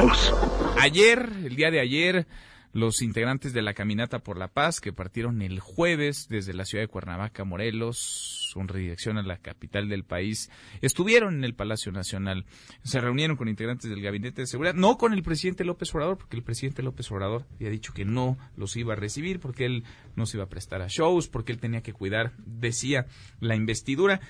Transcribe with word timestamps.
ojos. 0.00 0.34
Ayer, 0.78 1.30
el 1.44 1.56
día 1.56 1.70
de 1.70 1.80
ayer, 1.80 2.26
los 2.72 3.02
integrantes 3.02 3.52
de 3.52 3.62
la 3.62 3.74
Caminata 3.74 4.20
por 4.20 4.38
la 4.38 4.48
Paz, 4.48 4.80
que 4.80 4.92
partieron 4.92 5.42
el 5.42 5.60
jueves 5.60 6.28
desde 6.28 6.54
la 6.54 6.64
ciudad 6.64 6.84
de 6.84 6.88
Cuernavaca, 6.88 7.44
Morelos, 7.44 8.50
con 8.54 8.68
redirección 8.68 9.18
a 9.18 9.22
la 9.22 9.38
capital 9.38 9.88
del 9.88 10.04
país, 10.04 10.50
estuvieron 10.80 11.34
en 11.34 11.44
el 11.44 11.54
Palacio 11.54 11.92
Nacional. 11.92 12.46
Se 12.82 13.00
reunieron 13.00 13.36
con 13.36 13.48
integrantes 13.48 13.90
del 13.90 14.02
Gabinete 14.02 14.42
de 14.42 14.46
Seguridad, 14.46 14.74
no 14.74 14.98
con 14.98 15.12
el 15.12 15.22
presidente 15.22 15.64
López 15.64 15.94
Obrador, 15.94 16.18
porque 16.18 16.36
el 16.36 16.42
presidente 16.42 16.82
López 16.82 17.10
Obrador 17.10 17.44
había 17.56 17.70
dicho 17.70 17.92
que 17.92 18.04
no 18.04 18.38
los 18.56 18.76
iba 18.76 18.94
a 18.94 18.96
recibir, 18.96 19.40
porque 19.40 19.66
él 19.66 19.84
no 20.16 20.26
se 20.26 20.36
iba 20.36 20.44
a 20.44 20.48
prestar 20.48 20.82
a 20.82 20.88
shows, 20.88 21.28
porque 21.28 21.52
él 21.52 21.58
tenía 21.58 21.82
que 21.82 21.92
cuidar, 21.92 22.32
decía, 22.38 23.06
la 23.40 23.56
investidura. 23.56 24.20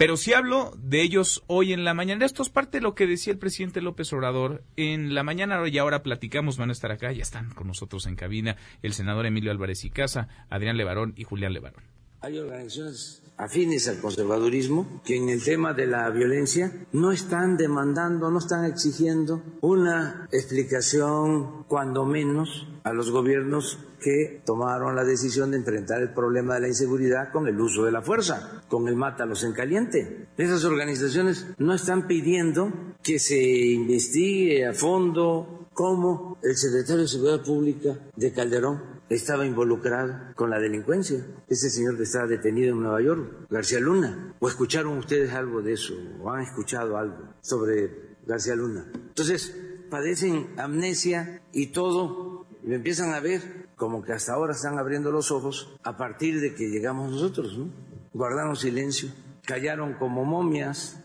Pero 0.00 0.16
si 0.16 0.32
hablo 0.32 0.72
de 0.78 1.02
ellos 1.02 1.44
hoy 1.46 1.74
en 1.74 1.84
la 1.84 1.92
mañana. 1.92 2.24
Esto 2.24 2.42
es 2.42 2.48
parte 2.48 2.78
de 2.78 2.82
lo 2.82 2.94
que 2.94 3.06
decía 3.06 3.34
el 3.34 3.38
presidente 3.38 3.82
López 3.82 4.10
Obrador 4.14 4.64
en 4.78 5.12
la 5.14 5.22
mañana 5.22 5.60
y 5.68 5.76
ahora 5.76 6.02
platicamos, 6.02 6.56
van 6.56 6.70
a 6.70 6.72
estar 6.72 6.90
acá, 6.90 7.12
ya 7.12 7.20
están 7.20 7.50
con 7.50 7.66
nosotros 7.66 8.06
en 8.06 8.16
cabina 8.16 8.56
el 8.80 8.94
senador 8.94 9.26
Emilio 9.26 9.50
Álvarez 9.50 9.84
y 9.84 9.90
Casa, 9.90 10.28
Adrián 10.48 10.78
Levarón 10.78 11.12
y 11.18 11.24
Julián 11.24 11.52
Levarón. 11.52 11.84
Hay 12.22 12.38
organizaciones 12.38 13.22
afines 13.40 13.88
al 13.88 14.00
conservadurismo 14.00 15.00
que 15.02 15.16
en 15.16 15.30
el 15.30 15.42
tema 15.42 15.72
de 15.72 15.86
la 15.86 16.10
violencia 16.10 16.86
no 16.92 17.10
están 17.10 17.56
demandando, 17.56 18.30
no 18.30 18.38
están 18.38 18.66
exigiendo 18.66 19.42
una 19.62 20.28
explicación, 20.30 21.64
cuando 21.66 22.04
menos, 22.04 22.68
a 22.84 22.92
los 22.92 23.10
gobiernos 23.10 23.78
que 23.98 24.42
tomaron 24.44 24.94
la 24.94 25.04
decisión 25.04 25.50
de 25.50 25.56
enfrentar 25.56 26.02
el 26.02 26.12
problema 26.12 26.54
de 26.54 26.60
la 26.60 26.68
inseguridad 26.68 27.32
con 27.32 27.48
el 27.48 27.58
uso 27.58 27.84
de 27.84 27.92
la 27.92 28.02
fuerza, 28.02 28.62
con 28.68 28.88
el 28.88 28.96
mátalos 28.96 29.42
en 29.44 29.52
caliente. 29.52 30.28
Esas 30.36 30.64
organizaciones 30.64 31.46
no 31.58 31.74
están 31.74 32.06
pidiendo 32.06 32.70
que 33.02 33.18
se 33.18 33.42
investigue 33.42 34.66
a 34.66 34.74
fondo 34.74 35.68
cómo 35.72 36.36
el 36.42 36.56
secretario 36.56 37.02
de 37.02 37.08
Seguridad 37.08 37.42
Pública 37.42 37.98
de 38.16 38.32
Calderón 38.32 38.99
estaba 39.10 39.44
involucrado 39.44 40.34
con 40.36 40.50
la 40.50 40.58
delincuencia. 40.58 41.26
Ese 41.48 41.68
señor 41.68 41.96
que 41.96 42.04
estaba 42.04 42.26
detenido 42.26 42.72
en 42.72 42.80
Nueva 42.80 43.02
York, 43.02 43.46
García 43.50 43.80
Luna. 43.80 44.34
¿O 44.38 44.48
escucharon 44.48 44.96
ustedes 44.96 45.32
algo 45.32 45.60
de 45.60 45.72
eso? 45.72 45.94
¿O 46.22 46.30
han 46.30 46.42
escuchado 46.42 46.96
algo 46.96 47.34
sobre 47.40 48.16
García 48.24 48.54
Luna? 48.54 48.86
Entonces, 48.94 49.54
padecen 49.90 50.48
amnesia 50.56 51.42
y 51.52 51.72
todo, 51.72 52.46
y 52.64 52.72
empiezan 52.72 53.12
a 53.12 53.20
ver 53.20 53.68
como 53.76 54.02
que 54.02 54.12
hasta 54.12 54.34
ahora 54.34 54.52
están 54.52 54.78
abriendo 54.78 55.10
los 55.10 55.32
ojos 55.32 55.76
a 55.82 55.96
partir 55.96 56.40
de 56.40 56.54
que 56.54 56.68
llegamos 56.68 57.10
nosotros, 57.10 57.58
¿no? 57.58 57.70
Guardaron 58.12 58.54
silencio, 58.54 59.10
callaron 59.44 59.94
como 59.94 60.24
momias, 60.24 61.02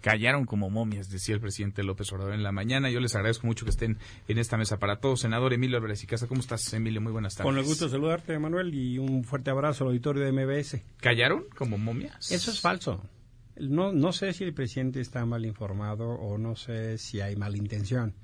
callaron 0.00 0.44
como 0.44 0.70
momias, 0.70 1.10
decía 1.10 1.34
el 1.34 1.40
presidente 1.40 1.82
López 1.82 2.12
Obrador 2.12 2.34
en 2.34 2.42
la 2.42 2.52
mañana. 2.52 2.90
Yo 2.90 3.00
les 3.00 3.14
agradezco 3.14 3.46
mucho 3.46 3.64
que 3.64 3.70
estén 3.70 3.98
en 4.28 4.38
esta 4.38 4.56
mesa 4.56 4.78
para 4.78 5.00
todos. 5.00 5.20
Senador 5.20 5.52
Emilio 5.52 5.76
Álvarez 5.76 6.02
y 6.04 6.06
Casa, 6.06 6.26
¿cómo 6.26 6.40
estás, 6.40 6.72
Emilio? 6.72 7.00
Muy 7.00 7.12
buenas 7.12 7.34
tardes. 7.34 7.48
Con 7.48 7.58
el 7.58 7.64
gusto 7.64 7.86
de 7.86 7.90
saludarte, 7.92 8.38
Manuel, 8.38 8.74
y 8.74 8.98
un 8.98 9.24
fuerte 9.24 9.50
abrazo 9.50 9.84
al 9.84 9.88
auditorio 9.88 10.22
de 10.22 10.32
MBS. 10.32 10.82
¿Callaron 10.98 11.44
como 11.56 11.78
momias? 11.78 12.30
Eso 12.30 12.50
es 12.50 12.60
falso. 12.60 13.02
No, 13.58 13.92
no 13.92 14.12
sé 14.12 14.32
si 14.32 14.44
el 14.44 14.54
presidente 14.54 15.00
está 15.00 15.24
mal 15.26 15.44
informado 15.44 16.10
o 16.10 16.38
no 16.38 16.54
sé 16.54 16.98
si 16.98 17.20
hay 17.20 17.34
mala 17.36 17.56
intención. 17.56 18.14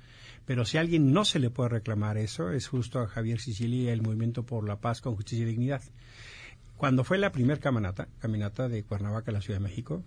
Pero 0.46 0.64
si 0.64 0.76
a 0.76 0.80
alguien 0.80 1.12
no 1.12 1.24
se 1.24 1.38
le 1.38 1.50
puede 1.50 1.70
reclamar 1.70 2.18
eso, 2.18 2.50
es 2.50 2.68
justo 2.68 3.00
a 3.00 3.06
Javier 3.06 3.40
Sicilia 3.40 3.84
y 3.84 3.88
el 3.88 4.02
Movimiento 4.02 4.44
por 4.44 4.68
la 4.68 4.76
Paz 4.76 5.00
con 5.00 5.16
Justicia 5.16 5.44
y 5.44 5.48
Dignidad. 5.48 5.82
Cuando 6.76 7.04
fue 7.04 7.18
la 7.18 7.32
primera 7.32 7.60
caminata, 7.60 8.08
caminata 8.18 8.68
de 8.68 8.82
Cuernavaca 8.82 9.30
a 9.30 9.34
la 9.34 9.40
Ciudad 9.40 9.58
de 9.58 9.64
México, 9.64 10.02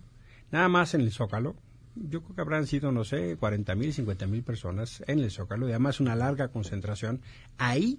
nada 0.50 0.68
más 0.68 0.94
en 0.94 1.02
el 1.02 1.12
Zócalo, 1.12 1.56
yo 1.94 2.22
creo 2.22 2.34
que 2.34 2.40
habrán 2.40 2.66
sido, 2.66 2.92
no 2.92 3.04
sé, 3.04 3.36
40 3.36 3.74
mil, 3.74 3.92
50 3.92 4.26
mil 4.26 4.42
personas 4.42 5.02
en 5.06 5.18
el 5.20 5.30
Zócalo, 5.30 5.66
y 5.68 5.70
además 5.70 6.00
una 6.00 6.14
larga 6.14 6.48
concentración. 6.48 7.20
Ahí 7.58 7.98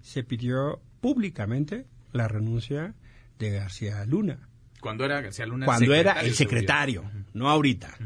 se 0.00 0.22
pidió 0.22 0.80
públicamente 1.00 1.86
la 2.12 2.28
renuncia 2.28 2.94
de 3.38 3.50
García 3.50 4.04
Luna. 4.04 4.48
Cuando 4.80 5.04
era 5.04 5.20
García 5.20 5.46
Luna 5.46 5.64
Cuando 5.64 5.94
era 5.94 6.20
el 6.22 6.34
secretario, 6.34 7.04
no 7.34 7.48
ahorita. 7.48 7.96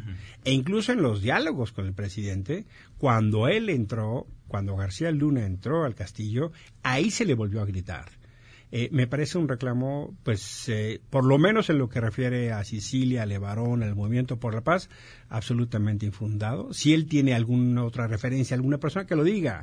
E 0.44 0.52
incluso 0.52 0.92
en 0.92 1.00
los 1.00 1.22
diálogos 1.22 1.72
con 1.72 1.86
el 1.86 1.94
presidente, 1.94 2.66
cuando 2.98 3.48
él 3.48 3.70
entró, 3.70 4.26
cuando 4.46 4.76
García 4.76 5.10
Luna 5.10 5.46
entró 5.46 5.84
al 5.84 5.94
castillo, 5.94 6.52
ahí 6.82 7.10
se 7.10 7.24
le 7.24 7.34
volvió 7.34 7.62
a 7.62 7.64
gritar. 7.64 8.10
Eh, 8.72 8.88
me 8.90 9.06
parece 9.06 9.38
un 9.38 9.48
reclamo, 9.48 10.16
pues, 10.24 10.68
eh, 10.68 11.00
por 11.08 11.24
lo 11.24 11.38
menos 11.38 11.70
en 11.70 11.78
lo 11.78 11.88
que 11.88 12.00
refiere 12.00 12.52
a 12.52 12.64
Sicilia, 12.64 13.22
a 13.22 13.26
Levarón, 13.26 13.84
al 13.84 13.94
Movimiento 13.94 14.38
por 14.40 14.54
la 14.54 14.62
Paz, 14.62 14.90
absolutamente 15.28 16.04
infundado. 16.04 16.72
Si 16.72 16.92
él 16.92 17.06
tiene 17.06 17.32
alguna 17.34 17.84
otra 17.84 18.08
referencia, 18.08 18.56
alguna 18.56 18.78
persona 18.78 19.06
que 19.06 19.14
lo 19.14 19.22
diga. 19.22 19.62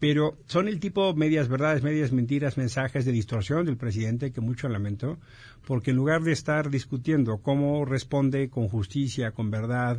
Pero 0.00 0.38
son 0.46 0.66
el 0.66 0.80
tipo 0.80 1.14
medias 1.14 1.48
verdades, 1.48 1.84
medias 1.84 2.10
mentiras, 2.12 2.58
mensajes 2.58 3.04
de 3.04 3.12
distorsión 3.12 3.64
del 3.64 3.76
presidente 3.76 4.32
que 4.32 4.40
mucho 4.40 4.68
lamento, 4.68 5.20
porque 5.64 5.92
en 5.92 5.96
lugar 5.96 6.22
de 6.22 6.32
estar 6.32 6.68
discutiendo 6.68 7.38
cómo 7.38 7.84
responde 7.84 8.50
con 8.50 8.68
justicia, 8.68 9.30
con 9.30 9.50
verdad 9.50 9.98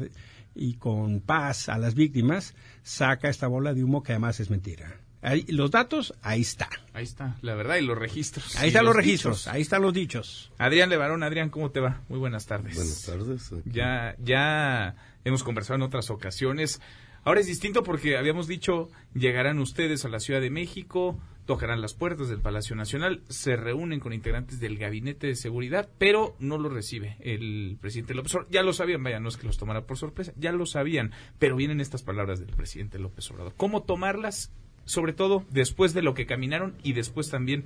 y 0.53 0.75
con 0.75 1.21
paz 1.21 1.69
a 1.69 1.77
las 1.77 1.95
víctimas, 1.95 2.55
saca 2.83 3.29
esta 3.29 3.47
bola 3.47 3.73
de 3.73 3.83
humo 3.83 4.03
que 4.03 4.11
además 4.11 4.39
es 4.41 4.49
mentira 4.49 5.02
los 5.47 5.71
datos, 5.71 6.13
ahí 6.21 6.41
está. 6.41 6.69
Ahí 6.93 7.03
está, 7.03 7.37
la 7.41 7.55
verdad, 7.55 7.77
y 7.77 7.81
los 7.81 7.97
registros. 7.97 8.55
Ahí 8.57 8.67
están 8.67 8.85
los, 8.85 8.95
registros, 8.95 9.47
ahí 9.47 9.61
están 9.61 9.81
los 9.81 9.93
dichos. 9.93 10.51
Adrián 10.57 10.89
Levarón, 10.89 11.23
Adrián, 11.23 11.49
¿cómo 11.49 11.71
te 11.71 11.79
va? 11.79 12.01
Muy 12.09 12.19
buenas 12.19 12.45
tardes. 12.45 12.75
Buenas 12.75 13.03
tardes. 13.03 13.51
Ya, 13.65 14.15
ya 14.19 14.95
hemos 15.23 15.43
conversado 15.43 15.75
en 15.75 15.83
otras 15.83 16.09
ocasiones. 16.09 16.81
Ahora 17.23 17.39
es 17.39 17.47
distinto 17.47 17.83
porque 17.83 18.17
habíamos 18.17 18.47
dicho, 18.47 18.89
llegarán 19.13 19.59
ustedes 19.59 20.03
a 20.03 20.09
la 20.09 20.19
Ciudad 20.19 20.41
de 20.41 20.49
México, 20.49 21.17
tocarán 21.45 21.81
las 21.81 21.93
puertas 21.93 22.27
del 22.27 22.39
Palacio 22.39 22.75
Nacional, 22.75 23.21
se 23.29 23.55
reúnen 23.55 24.01
con 24.01 24.11
integrantes 24.11 24.59
del 24.59 24.77
Gabinete 24.77 25.27
de 25.27 25.35
Seguridad, 25.35 25.89
pero 25.97 26.35
no 26.39 26.57
lo 26.57 26.67
recibe 26.67 27.15
el 27.21 27.77
presidente 27.79 28.13
López 28.13 28.35
Obrador. 28.35 28.51
Ya 28.51 28.63
lo 28.63 28.73
sabían, 28.73 29.03
vaya, 29.03 29.21
no 29.21 29.29
es 29.29 29.37
que 29.37 29.47
los 29.47 29.57
tomara 29.57 29.85
por 29.85 29.97
sorpresa, 29.97 30.33
ya 30.35 30.51
lo 30.51 30.65
sabían, 30.65 31.11
pero 31.39 31.55
vienen 31.55 31.79
estas 31.79 32.03
palabras 32.03 32.39
del 32.39 32.55
presidente 32.55 32.99
López 32.99 33.31
Obrador. 33.31 33.53
¿Cómo 33.55 33.83
tomarlas 33.83 34.51
sobre 34.85 35.13
todo 35.13 35.45
después 35.51 35.93
de 35.93 36.01
lo 36.01 36.13
que 36.13 36.25
caminaron 36.25 36.75
y 36.83 36.93
después 36.93 37.29
también 37.29 37.63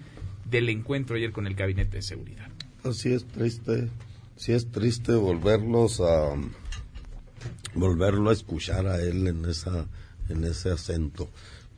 del 0.50 0.70
encuentro 0.70 1.16
ayer 1.16 1.32
con 1.32 1.48
el 1.48 1.56
gabinete 1.56 1.98
de 1.98 2.04
seguridad. 2.04 2.48
Así 2.84 3.12
es 3.12 3.26
triste, 3.26 3.90
sí 4.36 4.54
es 4.54 4.72
triste 4.72 5.14
volverlos 5.14 6.00
a 6.00 6.36
volverlo 7.74 8.30
a 8.30 8.34
escuchar 8.34 8.88
a 8.88 9.02
él 9.02 9.28
en 9.28 9.46
esa 9.46 9.88
en 10.30 10.44
ese 10.44 10.72
acento, 10.72 11.30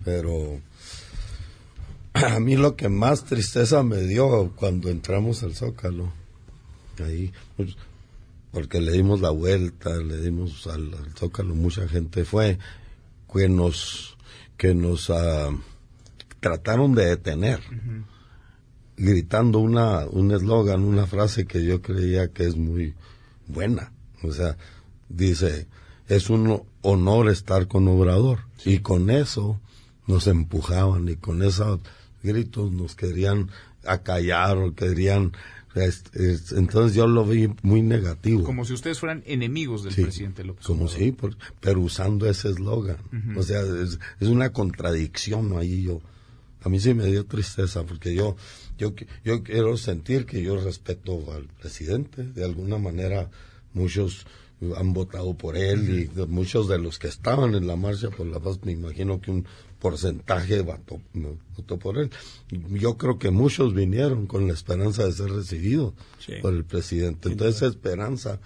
pero 0.03 0.59
a 2.13 2.39
mí 2.39 2.55
lo 2.55 2.75
que 2.75 2.89
más 2.89 3.25
tristeza 3.25 3.83
me 3.83 4.01
dio 4.01 4.53
cuando 4.55 4.89
entramos 4.89 5.44
al 5.44 5.55
Zócalo, 5.55 6.11
ahí, 7.03 7.31
pues, 7.55 7.75
porque 8.51 8.81
le 8.81 8.91
dimos 8.91 9.22
la 9.22 9.29
vuelta, 9.29 9.95
le 9.97 10.17
dimos 10.17 10.66
al, 10.67 10.94
al 10.94 11.13
Zócalo, 11.16 11.53
mucha 11.53 11.88
gente 11.88 12.25
fue, 12.25 12.57
que 13.31 13.47
nos 13.47 14.17
que 14.59 14.75
nos 14.75 15.09
uh, 15.09 15.58
trataron 16.42 16.94
de 16.94 17.06
detener, 17.06 17.62
gritando 18.97 19.59
una, 19.59 20.06
un 20.06 20.34
eslogan, 20.34 20.84
una 20.84 21.08
frase 21.08 21.47
que 21.47 21.64
yo 21.64 21.81
creía 21.81 22.34
que 22.34 22.46
es 22.46 22.58
muy 22.58 22.94
buena. 23.47 23.94
O 24.22 24.34
sea, 24.34 24.58
dice, 25.08 25.68
es 26.09 26.30
un 26.30 26.62
honor 26.81 27.30
estar 27.30 27.70
con 27.70 27.88
Obrador. 27.88 28.40
Y 28.66 28.80
con 28.80 29.09
eso 29.09 29.62
nos 30.08 30.28
empujaban 30.28 31.08
y 31.08 31.16
con 31.16 31.41
esos 31.41 31.80
gritos 32.22 32.70
nos 32.74 32.96
querían 32.96 33.50
acallar 33.86 34.58
o 34.58 34.76
querían 34.76 35.31
entonces 35.75 36.96
yo 36.96 37.07
lo 37.07 37.25
vi 37.25 37.50
muy 37.62 37.81
negativo. 37.81 38.44
Como 38.44 38.66
si 38.66 38.74
ustedes 38.74 39.00
fueran 39.00 39.24
enemigos 39.25 39.84
del 39.84 39.94
presidente 39.94 40.44
López 40.44 40.66
Como 40.66 40.88
sí, 40.88 41.16
pero 41.59 41.82
usando 41.82 42.29
ese 42.29 42.49
eslogan. 42.49 42.97
O 43.38 43.43
sea, 43.43 43.61
es, 43.61 43.99
una 44.28 44.52
contradicción 44.52 45.58
ahí 45.58 45.84
yo. 45.84 46.02
A 46.61 46.70
mí 46.70 46.79
sí 46.79 46.93
me 46.93 47.05
dio 47.05 47.26
tristeza 47.26 47.84
porque 47.84 48.14
yo, 48.14 48.35
yo, 48.78 48.93
yo 49.23 49.43
quiero 49.43 49.78
sentir 49.78 50.26
que 50.26 50.41
yo 50.41 50.59
respeto 50.59 51.32
al 51.34 51.46
presidente. 51.46 52.23
De 52.23 52.43
alguna 52.43 52.78
manera, 52.78 53.29
muchos 53.73 54.26
han 54.76 54.93
votado 54.93 55.35
por 55.35 55.55
él 55.55 56.09
y 56.16 56.20
muchos 56.28 56.67
de 56.67 56.79
los 56.79 56.99
que 56.99 57.08
estaban 57.08 57.55
en 57.55 57.66
la 57.66 57.76
marcha 57.76 58.09
por 58.09 58.28
la 58.28 58.40
paz, 58.40 58.59
me 58.64 58.73
imagino 58.73 59.22
que 59.22 59.32
un 59.32 59.46
porcentaje 59.79 60.61
votó, 60.61 61.02
votó 61.55 61.78
por 61.78 61.97
él. 61.97 62.11
Yo 62.72 62.97
creo 62.97 63.17
que 63.17 63.31
muchos 63.31 63.73
vinieron 63.73 64.28
con 64.28 64.47
la 64.47 64.53
esperanza 64.53 65.05
de 65.05 65.14
ser 65.14 65.31
recibidos 65.31 65.93
por 66.41 66.53
el 66.53 66.66
presidente. 66.66 67.29
Entonces 67.29 67.58
esa 67.58 67.67
esperanza 67.67 68.40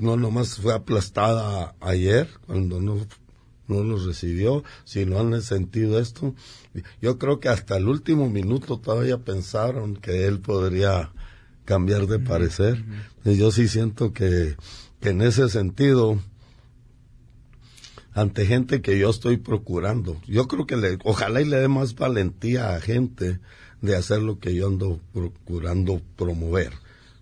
no 0.00 0.16
nomás 0.16 0.56
fue 0.56 0.74
aplastada 0.74 1.74
ayer 1.80 2.28
cuando 2.46 2.80
no 2.80 2.98
no 3.68 3.82
los 3.82 4.04
recibió, 4.06 4.62
si 4.84 5.06
no 5.06 5.18
han 5.18 5.42
sentido 5.42 5.98
esto. 5.98 6.34
Yo 7.02 7.18
creo 7.18 7.40
que 7.40 7.48
hasta 7.48 7.76
el 7.76 7.88
último 7.88 8.28
minuto 8.30 8.78
todavía 8.78 9.18
pensaron 9.18 9.96
que 9.96 10.26
él 10.26 10.40
podría 10.40 11.10
cambiar 11.64 12.06
de 12.06 12.18
parecer. 12.18 12.84
Yo 13.24 13.50
sí 13.50 13.66
siento 13.66 14.12
que, 14.12 14.56
que 15.00 15.08
en 15.10 15.22
ese 15.22 15.48
sentido 15.48 16.20
ante 18.16 18.46
gente 18.46 18.80
que 18.80 18.98
yo 18.98 19.10
estoy 19.10 19.36
procurando. 19.36 20.16
Yo 20.26 20.48
creo 20.48 20.66
que 20.66 20.78
le, 20.78 20.98
ojalá 21.04 21.42
y 21.42 21.44
le 21.44 21.58
dé 21.58 21.68
más 21.68 21.94
valentía 21.94 22.74
a 22.74 22.80
gente 22.80 23.40
de 23.82 23.94
hacer 23.94 24.22
lo 24.22 24.38
que 24.40 24.54
yo 24.54 24.68
ando 24.68 24.98
procurando 25.12 26.00
promover, 26.16 26.72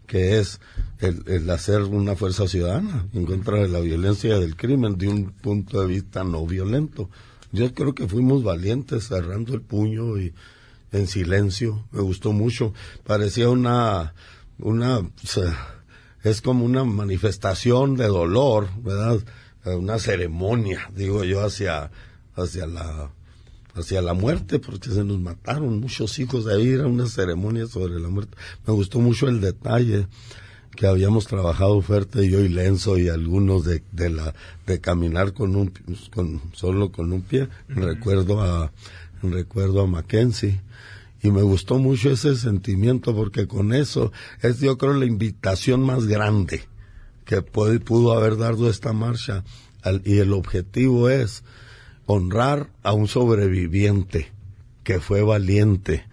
que 0.07 0.39
es 0.39 0.61
el, 1.01 1.25
el 1.27 1.51
hacer 1.51 1.83
una 1.83 2.15
fuerza 2.15 2.47
ciudadana 2.47 3.09
en 3.13 3.27
contra 3.27 3.59
de 3.59 3.69
la 3.69 3.81
violencia 3.81 4.37
y 4.37 4.41
del 4.41 4.55
crimen 4.55 4.97
de 4.97 5.09
un 5.09 5.33
punto 5.33 5.81
de 5.81 5.89
vista 5.89 6.23
no 6.23 6.47
violento. 6.47 7.11
Yo 7.51 7.75
creo 7.75 7.93
que 7.93 8.07
fuimos 8.07 8.45
valientes 8.45 9.09
cerrando 9.09 9.53
el 9.53 9.63
puño 9.63 10.17
y 10.17 10.33
en 10.93 11.09
silencio. 11.09 11.85
Me 11.91 12.03
gustó 12.03 12.33
mucho. 12.33 12.73
Parecía 13.03 13.51
una, 13.51 14.15
una, 14.61 15.01
es 16.23 16.41
como 16.41 16.65
una 16.65 16.85
manifestación 16.85 17.97
de 17.97 18.07
dolor, 18.07 18.69
¿verdad? 18.81 19.19
Una 19.65 19.99
ceremonia, 19.99 20.91
digo 20.95 21.25
yo, 21.25 21.45
hacia, 21.45 21.91
hacia 22.37 22.67
la 22.67 23.11
hacia 23.75 24.01
la 24.03 24.15
muerte, 24.15 24.59
porque 24.59 24.91
se 24.91 25.05
nos 25.05 25.19
mataron 25.19 25.81
muchos 25.81 26.19
hijos 26.19 26.45
de 26.45 26.55
ahí, 26.55 26.69
era 26.69 26.87
una 26.87 27.07
ceremonia 27.07 27.67
sobre 27.67 27.99
la 28.01 28.09
muerte. 28.09 28.37
Me 28.67 28.73
gustó 28.73 29.01
mucho 29.01 29.29
el 29.29 29.41
detalle 29.41 30.07
que 30.77 30.87
habíamos 30.87 31.27
trabajado 31.27 31.81
fuerte 31.83 32.29
yo 32.29 32.41
y 32.41 32.49
Lenzo 32.49 32.99
y 32.99 33.09
algunos 33.09 33.65
de, 33.65 33.83
de 33.93 34.11
la 34.11 34.35
de 34.67 34.81
caminar 34.81 35.33
con 35.33 35.55
un 35.57 35.73
con 36.13 36.41
solo 36.53 36.91
con 36.91 37.13
un 37.13 37.23
pie. 37.23 37.49
Recuerdo 37.69 38.41
a 38.41 38.73
recuerdo 39.23 39.83
a 39.83 39.87
Mackenzie 39.87 40.61
y 41.23 41.31
me 41.31 41.43
gustó 41.43 41.79
mucho 41.79 42.11
ese 42.11 42.37
sentimiento 42.37 43.15
porque 43.15 43.47
con 43.47 43.73
eso 43.73 44.13
es 44.43 44.61
yo 44.61 44.77
creo 44.77 44.95
la 44.95 45.07
invitación 45.07 45.81
más 45.81 46.07
grande 46.07 46.65
que 47.25 47.43
puede, 47.43 47.81
pudo 47.81 48.13
haber 48.13 48.37
dado 48.37 48.69
esta 48.69 48.93
marcha 48.93 49.45
y 50.05 50.19
el 50.19 50.33
objetivo 50.33 51.09
es 51.09 51.45
honrar 52.07 52.71
a 52.83 52.93
un 52.93 53.09
sobreviviente 53.09 54.33
que 54.83 55.01
fue 55.01 55.23
valiente 55.23 56.07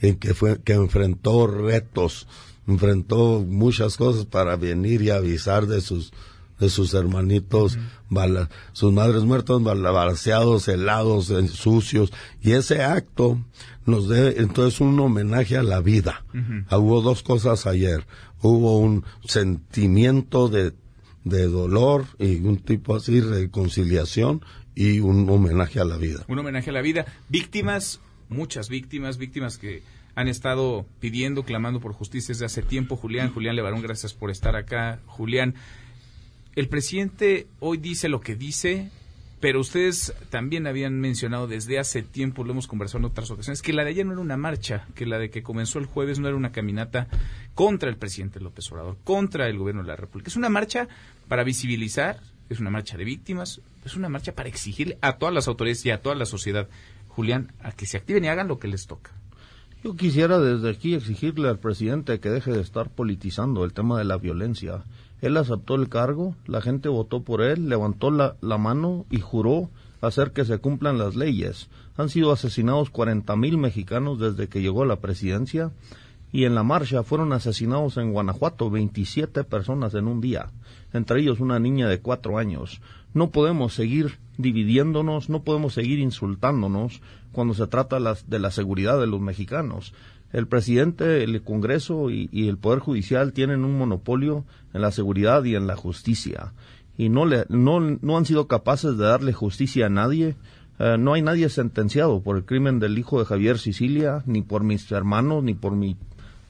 y 0.00 0.14
que 0.14 0.34
fue 0.34 0.60
que 0.62 0.74
enfrentó 0.74 1.46
retos 1.46 2.26
enfrentó 2.68 3.40
muchas 3.40 3.96
cosas 3.96 4.26
para 4.26 4.56
venir 4.56 5.02
y 5.02 5.10
avisar 5.10 5.66
de 5.66 5.80
sus 5.80 6.12
de 6.58 6.68
sus 6.68 6.92
hermanitos, 6.92 7.78
sus 8.72 8.92
madres 8.92 9.22
muertos, 9.22 9.62
balaseados, 9.62 10.66
helados, 10.66 11.32
sucios. 11.52 12.12
Y 12.42 12.52
ese 12.52 12.82
acto 12.82 13.38
nos 13.86 14.08
debe, 14.08 14.40
entonces, 14.40 14.80
un 14.80 14.98
homenaje 14.98 15.56
a 15.56 15.62
la 15.62 15.80
vida. 15.80 16.24
Ah, 16.68 16.78
hubo 16.78 17.00
dos 17.00 17.22
cosas 17.22 17.66
ayer. 17.66 18.06
Hubo 18.40 18.78
un 18.78 19.04
sentimiento 19.24 20.48
de, 20.48 20.72
de 21.24 21.46
dolor 21.46 22.06
y 22.18 22.36
un 22.36 22.58
tipo 22.58 22.96
así, 22.96 23.20
reconciliación 23.20 24.42
y 24.74 25.00
un 25.00 25.28
homenaje 25.28 25.80
a 25.80 25.84
la 25.84 25.96
vida. 25.96 26.24
Un 26.28 26.38
homenaje 26.38 26.70
a 26.70 26.72
la 26.72 26.82
vida. 26.82 27.06
Víctimas, 27.28 28.00
muchas 28.28 28.68
víctimas, 28.68 29.18
víctimas 29.18 29.58
que 29.58 29.82
han 30.14 30.28
estado 30.28 30.86
pidiendo, 31.00 31.44
clamando 31.44 31.80
por 31.80 31.92
justicia 31.92 32.32
desde 32.32 32.46
hace 32.46 32.62
tiempo. 32.62 32.96
Julián, 32.96 33.32
Julián 33.32 33.56
Levarón, 33.56 33.82
gracias 33.82 34.14
por 34.14 34.30
estar 34.30 34.56
acá. 34.56 35.00
Julián, 35.06 35.54
el 36.56 36.68
presidente 36.68 37.46
hoy 37.60 37.78
dice 37.78 38.08
lo 38.08 38.20
que 38.20 38.34
dice, 38.34 38.90
pero 39.40 39.60
ustedes 39.60 40.14
también 40.30 40.66
habían 40.66 40.98
mencionado 41.00 41.46
desde 41.46 41.78
hace 41.78 42.02
tiempo, 42.02 42.44
lo 42.44 42.52
hemos 42.52 42.66
conversado 42.66 42.98
en 42.98 43.04
otras 43.06 43.30
ocasiones, 43.30 43.62
que 43.62 43.72
la 43.72 43.84
de 43.84 43.90
ayer 43.90 44.06
no 44.06 44.12
era 44.12 44.20
una 44.20 44.36
marcha, 44.36 44.86
que 44.94 45.06
la 45.06 45.18
de 45.18 45.30
que 45.30 45.42
comenzó 45.42 45.78
el 45.78 45.86
jueves 45.86 46.18
no 46.18 46.28
era 46.28 46.36
una 46.36 46.52
caminata 46.52 47.06
contra 47.54 47.88
el 47.88 47.96
presidente 47.96 48.40
López 48.40 48.70
Obrador, 48.72 48.96
contra 49.04 49.48
el 49.48 49.58
gobierno 49.58 49.82
de 49.82 49.88
la 49.88 49.96
República. 49.96 50.28
Es 50.28 50.36
una 50.36 50.48
marcha 50.48 50.88
para 51.28 51.44
visibilizar, 51.44 52.20
es 52.48 52.60
una 52.60 52.70
marcha 52.70 52.96
de 52.96 53.04
víctimas, 53.04 53.60
es 53.84 53.94
una 53.94 54.08
marcha 54.08 54.32
para 54.32 54.48
exigirle 54.48 54.98
a 55.00 55.18
todas 55.18 55.34
las 55.34 55.48
autoridades 55.48 55.84
y 55.86 55.90
a 55.90 56.02
toda 56.02 56.14
la 56.14 56.26
sociedad, 56.26 56.68
Julián, 57.08 57.52
a 57.62 57.72
que 57.72 57.86
se 57.86 57.96
activen 57.96 58.24
y 58.24 58.28
hagan 58.28 58.48
lo 58.48 58.58
que 58.58 58.68
les 58.68 58.86
toca. 58.86 59.12
Yo 59.84 59.94
quisiera 59.94 60.40
desde 60.40 60.70
aquí 60.70 60.94
exigirle 60.94 61.48
al 61.48 61.60
presidente 61.60 62.18
que 62.18 62.30
deje 62.30 62.50
de 62.50 62.60
estar 62.60 62.90
politizando 62.90 63.64
el 63.64 63.72
tema 63.72 63.96
de 63.96 64.04
la 64.04 64.18
violencia 64.18 64.82
él 65.20 65.36
aceptó 65.36 65.74
el 65.74 65.88
cargo, 65.88 66.34
la 66.46 66.60
gente 66.60 66.88
votó 66.88 67.22
por 67.22 67.42
él, 67.42 67.68
levantó 67.68 68.10
la, 68.10 68.36
mano 68.58 69.04
y 69.10 69.18
juró 69.18 69.68
hacer 70.00 70.32
que 70.32 70.44
se 70.44 70.58
cumplan 70.58 70.98
las 70.98 71.16
leyes. 71.16 71.68
Han 71.96 72.08
sido 72.08 72.30
asesinados 72.30 72.90
40 72.90 73.34
mil 73.36 73.58
mexicanos 73.58 74.20
desde 74.20 74.48
que 74.48 74.62
llegó 74.62 74.84
a 74.84 74.86
la 74.86 75.00
presidencia 75.00 75.72
y 76.30 76.44
en 76.44 76.54
la 76.54 76.62
marcha 76.62 77.02
fueron 77.02 77.32
asesinados 77.32 77.96
en 77.96 78.12
Guanajuato 78.12 78.70
27 78.70 79.42
personas 79.44 79.94
en 79.94 80.06
un 80.06 80.20
día, 80.20 80.50
entre 80.92 81.20
ellos 81.20 81.40
una 81.40 81.58
niña 81.58 81.88
de 81.88 82.00
cuatro 82.00 82.38
años. 82.38 82.80
No 83.12 83.30
podemos 83.30 83.74
seguir 83.74 84.18
dividiéndonos, 84.36 85.30
no 85.30 85.42
podemos 85.42 85.74
seguir 85.74 85.98
insultándonos 85.98 87.00
cuando 87.32 87.54
se 87.54 87.66
trata 87.66 87.98
de 87.98 88.38
la 88.38 88.50
seguridad 88.52 89.00
de 89.00 89.08
los 89.08 89.20
mexicanos 89.20 89.94
el 90.32 90.46
presidente, 90.46 91.24
el 91.24 91.42
Congreso 91.42 92.10
y, 92.10 92.48
el 92.48 92.58
Poder 92.58 92.80
Judicial 92.80 93.32
tienen 93.32 93.64
un 93.64 93.78
monopolio 93.78 94.44
en 94.74 94.82
la 94.82 94.90
seguridad 94.90 95.44
y 95.44 95.54
en 95.54 95.66
la 95.66 95.76
justicia 95.76 96.52
y 96.98 97.08
no, 97.08 97.24
le, 97.24 97.46
no, 97.48 97.80
no 97.80 98.18
han 98.18 98.26
sido 98.26 98.48
capaces 98.48 98.98
de 98.98 99.04
darle 99.04 99.32
justicia 99.32 99.86
a 99.86 99.88
nadie. 99.88 100.34
Eh, 100.80 100.96
no 100.98 101.14
hay 101.14 101.22
nadie 101.22 101.48
sentenciado 101.48 102.20
por 102.20 102.36
el 102.36 102.44
crimen 102.44 102.80
del 102.80 102.98
hijo 102.98 103.20
de 103.20 103.24
Javier 103.24 103.58
Sicilia, 103.58 104.24
ni 104.26 104.42
por 104.42 104.64
mis 104.64 104.90
hermanos, 104.90 105.44
ni 105.44 105.54
por 105.54 105.76
mi, 105.76 105.96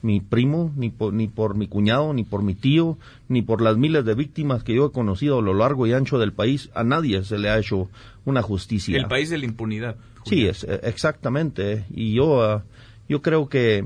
mi 0.01 0.21
primo, 0.21 0.73
ni 0.75 0.89
por, 0.89 1.13
ni 1.13 1.27
por 1.27 1.55
mi 1.55 1.67
cuñado, 1.67 2.13
ni 2.15 2.23
por 2.23 2.41
mi 2.41 2.55
tío, 2.55 2.97
ni 3.27 3.43
por 3.43 3.61
las 3.61 3.77
miles 3.77 4.03
de 4.05 4.15
víctimas 4.15 4.63
que 4.63 4.73
yo 4.73 4.87
he 4.87 4.91
conocido 4.91 5.37
a 5.37 5.43
lo 5.43 5.53
largo 5.53 5.85
y 5.85 5.93
ancho 5.93 6.17
del 6.17 6.33
país. 6.33 6.71
A 6.73 6.83
nadie 6.83 7.23
se 7.23 7.37
le 7.37 7.51
ha 7.51 7.59
hecho 7.59 7.87
una 8.25 8.41
justicia. 8.41 8.97
El 8.97 9.05
país 9.05 9.29
de 9.29 9.37
la 9.37 9.45
impunidad. 9.45 9.97
Sí, 10.25 10.47
es, 10.47 10.63
eh, 10.63 10.79
exactamente. 10.83 11.85
Y 11.91 12.15
yo... 12.15 12.43
Ah, 12.43 12.63
yo 13.09 13.21
creo 13.21 13.49
que, 13.49 13.83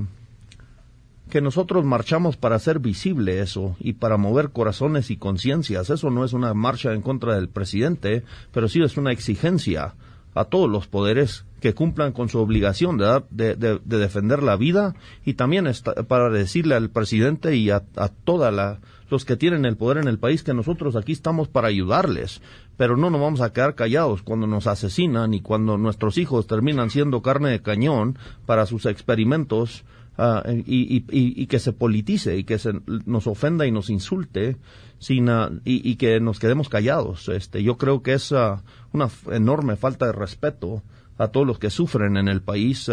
que 1.30 1.40
nosotros 1.40 1.84
marchamos 1.84 2.36
para 2.36 2.56
hacer 2.56 2.78
visible 2.78 3.40
eso 3.40 3.74
y 3.80 3.94
para 3.94 4.18
mover 4.18 4.50
corazones 4.50 5.10
y 5.10 5.16
conciencias. 5.16 5.90
Eso 5.90 6.10
no 6.10 6.24
es 6.24 6.34
una 6.34 6.54
marcha 6.54 6.92
en 6.92 7.00
contra 7.00 7.34
del 7.34 7.48
presidente, 7.48 8.22
pero 8.52 8.68
sí 8.68 8.82
es 8.82 8.96
una 8.96 9.10
exigencia 9.10 9.94
a 10.34 10.44
todos 10.44 10.68
los 10.68 10.86
poderes 10.86 11.44
que 11.60 11.74
cumplan 11.74 12.12
con 12.12 12.28
su 12.28 12.38
obligación 12.38 12.98
de, 12.98 13.54
de, 13.56 13.78
defender 13.84 14.42
la 14.42 14.56
vida 14.56 14.94
y 15.24 15.34
también 15.34 15.66
para 16.08 16.28
decirle 16.28 16.74
al 16.74 16.90
presidente 16.90 17.56
y 17.56 17.70
a 17.70 17.82
toda 18.24 18.50
la 18.50 18.80
los 19.10 19.24
que 19.24 19.36
tienen 19.36 19.64
el 19.64 19.76
poder 19.76 19.98
en 19.98 20.08
el 20.08 20.18
país 20.18 20.42
que 20.42 20.54
nosotros 20.54 20.96
aquí 20.96 21.12
estamos 21.12 21.48
para 21.48 21.68
ayudarles, 21.68 22.40
pero 22.76 22.96
no 22.96 23.10
nos 23.10 23.20
vamos 23.20 23.40
a 23.40 23.52
quedar 23.52 23.74
callados 23.74 24.22
cuando 24.22 24.46
nos 24.46 24.66
asesinan 24.66 25.34
y 25.34 25.40
cuando 25.40 25.78
nuestros 25.78 26.18
hijos 26.18 26.46
terminan 26.46 26.90
siendo 26.90 27.22
carne 27.22 27.50
de 27.50 27.62
cañón 27.62 28.18
para 28.46 28.66
sus 28.66 28.86
experimentos 28.86 29.84
ah, 30.18 30.42
y, 30.46 31.46
que 31.46 31.58
se 31.58 31.72
politice 31.72 32.36
y 32.38 32.44
que 32.44 32.58
se 32.58 32.72
nos 33.06 33.26
ofenda 33.26 33.66
y 33.66 33.70
nos 33.70 33.90
insulte 33.90 34.56
sin, 34.98 35.28
ah, 35.28 35.50
y, 35.64 35.96
que 35.96 36.20
nos 36.20 36.38
quedemos 36.38 36.68
callados. 36.68 37.28
Este, 37.28 37.62
yo 37.62 37.76
creo 37.76 38.02
que 38.02 38.14
es 38.14 38.32
ah, 38.32 38.62
una 38.92 39.08
enorme 39.30 39.76
falta 39.76 40.06
de 40.06 40.12
respeto 40.12 40.82
a 41.18 41.28
todos 41.28 41.46
los 41.46 41.58
que 41.58 41.70
sufren 41.70 42.16
en 42.16 42.26
el 42.26 42.42
país 42.42 42.90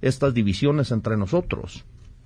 estas 0.00 0.34
divisiones 0.34 0.90
entre 0.90 1.16
nosotros. 1.16 1.84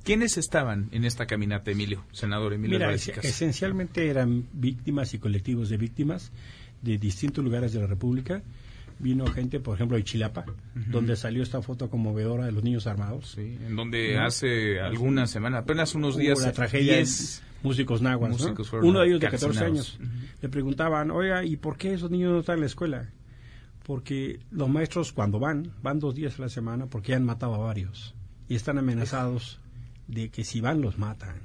¿Quiénes 0.08 0.38
estaban 0.38 0.88
en 0.92 1.04
esta 1.04 1.26
caminata, 1.26 1.70
Emilio, 1.70 2.02
senador 2.12 2.54
Emilio 2.54 2.78
Mira, 2.78 2.94
esencialmente 2.94 4.08
eran 4.08 4.48
víctimas 4.54 5.12
y 5.12 5.18
colectivos 5.18 5.68
de 5.68 5.76
víctimas 5.76 6.32
de 6.80 6.96
distintos 6.96 7.44
lugares 7.44 7.74
de 7.74 7.80
la 7.80 7.86
República. 7.86 8.42
Vino 9.00 9.26
gente, 9.26 9.60
por 9.60 9.74
ejemplo, 9.74 9.98
de 9.98 10.04
Chilapa, 10.04 10.46
donde 10.74 11.14
salió 11.14 11.42
esta 11.42 11.60
foto 11.60 11.90
conmovedora 11.90 12.46
de 12.46 12.52
los 12.52 12.64
niños 12.64 12.86
armados. 12.86 13.32
Sí, 13.32 13.58
en 13.66 13.76
donde 13.76 14.16
hace 14.16 14.80
algunas 14.80 15.30
semanas, 15.30 15.64
apenas 15.64 15.94
unos 15.94 16.16
días... 16.16 16.40
la 16.40 16.52
tragedia 16.52 17.04
músicos 17.62 18.00
nahuas, 18.00 18.40
Uno 18.80 19.00
de 19.00 19.08
ellos 19.08 19.20
de 19.20 19.28
14 19.28 19.62
años. 19.62 20.00
Le 20.40 20.48
preguntaban, 20.48 21.10
oiga, 21.10 21.44
¿y 21.44 21.58
por 21.58 21.76
qué 21.76 21.92
esos 21.92 22.10
niños 22.10 22.32
no 22.32 22.40
están 22.40 22.54
en 22.54 22.60
la 22.60 22.66
escuela? 22.66 23.10
Porque 23.82 24.40
los 24.50 24.70
maestros 24.70 25.12
cuando 25.12 25.38
van, 25.38 25.74
van 25.82 25.98
dos 25.98 26.14
días 26.14 26.38
a 26.38 26.42
la 26.44 26.48
semana 26.48 26.86
porque 26.86 27.14
han 27.14 27.26
matado 27.26 27.56
a 27.56 27.58
varios 27.58 28.14
y 28.48 28.54
están 28.54 28.78
amenazados 28.78 29.60
de 30.08 30.30
que 30.30 30.44
si 30.44 30.60
van 30.60 30.80
los 30.80 30.98
matan. 30.98 31.36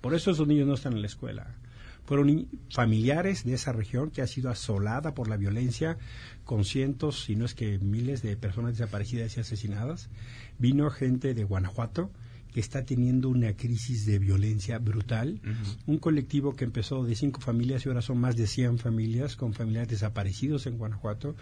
Por 0.00 0.14
eso 0.14 0.30
esos 0.30 0.46
niños 0.46 0.68
no 0.68 0.74
están 0.74 0.92
en 0.92 1.00
la 1.00 1.06
escuela. 1.06 1.56
Fueron 2.04 2.48
familiares 2.70 3.44
de 3.44 3.54
esa 3.54 3.72
región 3.72 4.10
que 4.10 4.22
ha 4.22 4.26
sido 4.26 4.50
asolada 4.50 5.14
por 5.14 5.28
la 5.28 5.36
violencia 5.36 5.98
con 6.44 6.64
cientos, 6.64 7.24
si 7.24 7.36
no 7.36 7.44
es 7.44 7.54
que 7.54 7.78
miles 7.78 8.22
de 8.22 8.36
personas 8.36 8.76
desaparecidas 8.76 9.36
y 9.36 9.40
asesinadas. 9.40 10.10
Vino 10.58 10.90
gente 10.90 11.32
de 11.32 11.44
Guanajuato 11.44 12.10
que 12.52 12.60
está 12.60 12.84
teniendo 12.84 13.30
una 13.30 13.56
crisis 13.56 14.04
de 14.04 14.18
violencia 14.18 14.78
brutal. 14.78 15.40
Un 15.86 15.98
colectivo 15.98 16.54
que 16.54 16.64
empezó 16.64 17.02
de 17.02 17.14
cinco 17.14 17.40
familias 17.40 17.84
y 17.84 17.88
ahora 17.88 18.02
son 18.02 18.18
más 18.18 18.36
de 18.36 18.46
100 18.46 18.78
familias 18.78 19.36
con 19.36 19.54
familiares 19.54 19.88
desaparecidos 19.88 20.66
en 20.66 20.76
Guanajuato. 20.76 21.34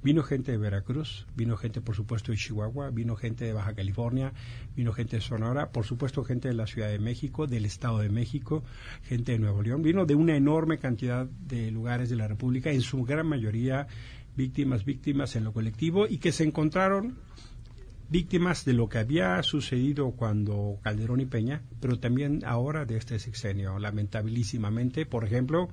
Vino 0.00 0.22
gente 0.22 0.52
de 0.52 0.58
Veracruz, 0.58 1.26
vino 1.34 1.56
gente, 1.56 1.80
por 1.80 1.96
supuesto, 1.96 2.30
de 2.30 2.38
Chihuahua, 2.38 2.90
vino 2.90 3.16
gente 3.16 3.44
de 3.44 3.52
Baja 3.52 3.74
California, 3.74 4.32
vino 4.76 4.92
gente 4.92 5.16
de 5.16 5.22
Sonora, 5.22 5.70
por 5.70 5.84
supuesto, 5.84 6.22
gente 6.22 6.46
de 6.46 6.54
la 6.54 6.68
Ciudad 6.68 6.88
de 6.88 7.00
México, 7.00 7.48
del 7.48 7.64
Estado 7.64 7.98
de 7.98 8.08
México, 8.08 8.62
gente 9.02 9.32
de 9.32 9.40
Nuevo 9.40 9.60
León. 9.60 9.82
Vino 9.82 10.06
de 10.06 10.14
una 10.14 10.36
enorme 10.36 10.78
cantidad 10.78 11.26
de 11.26 11.72
lugares 11.72 12.10
de 12.10 12.16
la 12.16 12.28
República, 12.28 12.70
en 12.70 12.82
su 12.82 13.02
gran 13.02 13.26
mayoría 13.26 13.88
víctimas, 14.36 14.84
víctimas 14.84 15.34
en 15.34 15.42
lo 15.42 15.52
colectivo, 15.52 16.06
y 16.06 16.18
que 16.18 16.30
se 16.30 16.44
encontraron 16.44 17.18
víctimas 18.08 18.64
de 18.64 18.72
lo 18.72 18.88
que 18.88 18.98
había 18.98 19.42
sucedido 19.42 20.12
cuando 20.12 20.78
Calderón 20.82 21.20
y 21.20 21.26
Peña, 21.26 21.62
pero 21.80 21.98
también 21.98 22.42
ahora 22.46 22.84
de 22.84 22.96
este 22.96 23.18
sexenio, 23.18 23.78
lamentabilísimamente. 23.78 25.06
Por 25.06 25.24
ejemplo, 25.24 25.68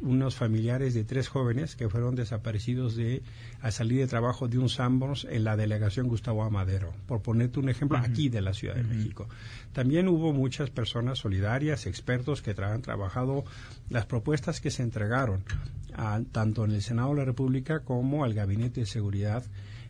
unos 0.00 0.34
familiares 0.34 0.94
de 0.94 1.04
tres 1.04 1.28
jóvenes 1.28 1.76
que 1.76 1.88
fueron 1.88 2.14
desaparecidos 2.14 2.96
de 2.96 3.22
a 3.60 3.70
salir 3.70 4.00
de 4.00 4.06
trabajo 4.06 4.48
de 4.48 4.58
un 4.58 4.68
Sambors 4.68 5.26
en 5.30 5.44
la 5.44 5.56
delegación 5.56 6.08
Gustavo 6.08 6.42
Amadero, 6.42 6.92
por 7.06 7.22
ponerte 7.22 7.60
un 7.60 7.68
ejemplo 7.68 7.98
aquí 7.98 8.28
de 8.28 8.42
la 8.42 8.52
Ciudad 8.52 8.74
de 8.74 8.82
México. 8.82 9.28
También 9.72 10.08
hubo 10.08 10.32
muchas 10.32 10.70
personas 10.70 11.20
solidarias, 11.20 11.86
expertos 11.86 12.42
que 12.42 12.54
han 12.62 12.82
trabajado 12.82 13.44
las 13.90 14.06
propuestas 14.06 14.60
que 14.60 14.70
se 14.70 14.82
entregaron 14.82 15.44
tanto 16.32 16.64
en 16.64 16.72
el 16.72 16.82
Senado 16.82 17.10
de 17.10 17.16
la 17.16 17.24
República 17.24 17.80
como 17.80 18.24
al 18.24 18.34
Gabinete 18.34 18.80
de 18.80 18.86
Seguridad. 18.86 19.44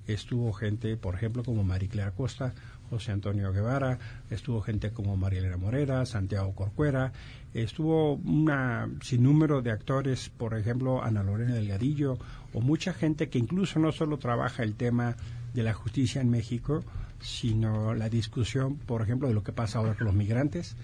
Estuvo 0.06 0.52
gente, 0.52 0.96
por 0.96 1.14
ejemplo, 1.14 1.44
como 1.44 1.62
Mariclea 1.62 2.10
Costa, 2.10 2.54
José 2.92 3.12
Antonio 3.12 3.54
Guevara, 3.54 3.98
estuvo 4.28 4.60
gente 4.60 4.90
como 4.90 5.16
Marielena 5.16 5.56
Morera, 5.56 6.04
Santiago 6.04 6.54
Corcuera, 6.54 7.10
estuvo 7.54 8.16
un 8.16 8.98
sinnúmero 9.00 9.62
de 9.62 9.70
actores, 9.70 10.28
por 10.28 10.52
ejemplo, 10.58 11.02
Ana 11.02 11.22
Lorena 11.22 11.54
Delgadillo, 11.54 12.18
o 12.52 12.60
mucha 12.60 12.92
gente 12.92 13.30
que 13.30 13.38
incluso 13.38 13.78
no 13.78 13.92
solo 13.92 14.18
trabaja 14.18 14.62
el 14.62 14.74
tema 14.74 15.16
de 15.54 15.62
la 15.62 15.72
justicia 15.72 16.20
en 16.20 16.28
México, 16.28 16.84
sino 17.18 17.94
la 17.94 18.10
discusión, 18.10 18.76
por 18.76 19.00
ejemplo, 19.00 19.26
de 19.26 19.32
lo 19.32 19.42
que 19.42 19.52
pasa 19.52 19.78
ahora 19.78 19.94
con 19.94 20.08
los 20.08 20.14
migrantes. 20.14 20.76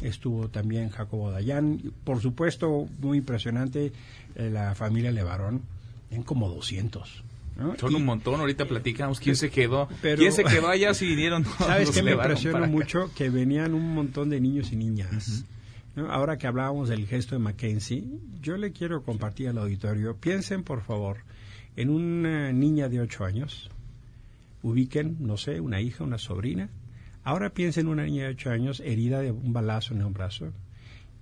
Estuvo 0.00 0.48
también 0.48 0.88
Jacobo 0.88 1.30
Dayan, 1.30 1.92
por 2.04 2.22
supuesto, 2.22 2.88
muy 3.00 3.18
impresionante, 3.18 3.92
eh, 4.34 4.48
la 4.50 4.74
familia 4.74 5.12
Levarón, 5.12 5.60
en 6.10 6.22
como 6.22 6.48
200. 6.48 7.29
Son 7.78 7.94
un 7.94 8.04
montón, 8.04 8.40
ahorita 8.40 8.66
platicamos 8.66 9.20
quién 9.20 9.36
se 9.36 9.50
quedó. 9.50 9.88
¿Quién 10.00 10.32
se 10.32 10.44
quedó 10.44 10.68
allá 10.68 10.94
si 10.94 11.06
vinieron 11.08 11.44
todos 11.44 11.58
¿Sabes 11.58 11.90
qué 11.90 12.02
me 12.02 12.12
impresionó 12.12 12.66
mucho? 12.66 13.10
Que 13.14 13.30
venían 13.30 13.74
un 13.74 13.94
montón 13.94 14.30
de 14.30 14.40
niños 14.40 14.72
y 14.72 14.76
niñas. 14.76 15.44
Ahora 16.08 16.38
que 16.38 16.46
hablábamos 16.46 16.88
del 16.88 17.06
gesto 17.06 17.34
de 17.34 17.40
Mackenzie, 17.40 18.04
yo 18.40 18.56
le 18.56 18.72
quiero 18.72 19.02
compartir 19.02 19.48
al 19.48 19.58
auditorio, 19.58 20.16
piensen 20.16 20.62
por 20.62 20.82
favor 20.82 21.18
en 21.76 21.90
una 21.90 22.52
niña 22.52 22.88
de 22.88 23.00
8 23.00 23.24
años, 23.24 23.70
ubiquen, 24.62 25.16
no 25.20 25.36
sé, 25.36 25.60
una 25.60 25.80
hija, 25.80 26.04
una 26.04 26.18
sobrina, 26.18 26.70
ahora 27.24 27.50
piensen 27.50 27.86
en 27.86 27.92
una 27.92 28.04
niña 28.04 28.24
de 28.24 28.30
8 28.30 28.50
años 28.50 28.80
herida 28.80 29.20
de 29.20 29.32
un 29.32 29.52
balazo 29.52 29.94
en 29.94 30.04
un 30.04 30.12
brazo, 30.12 30.52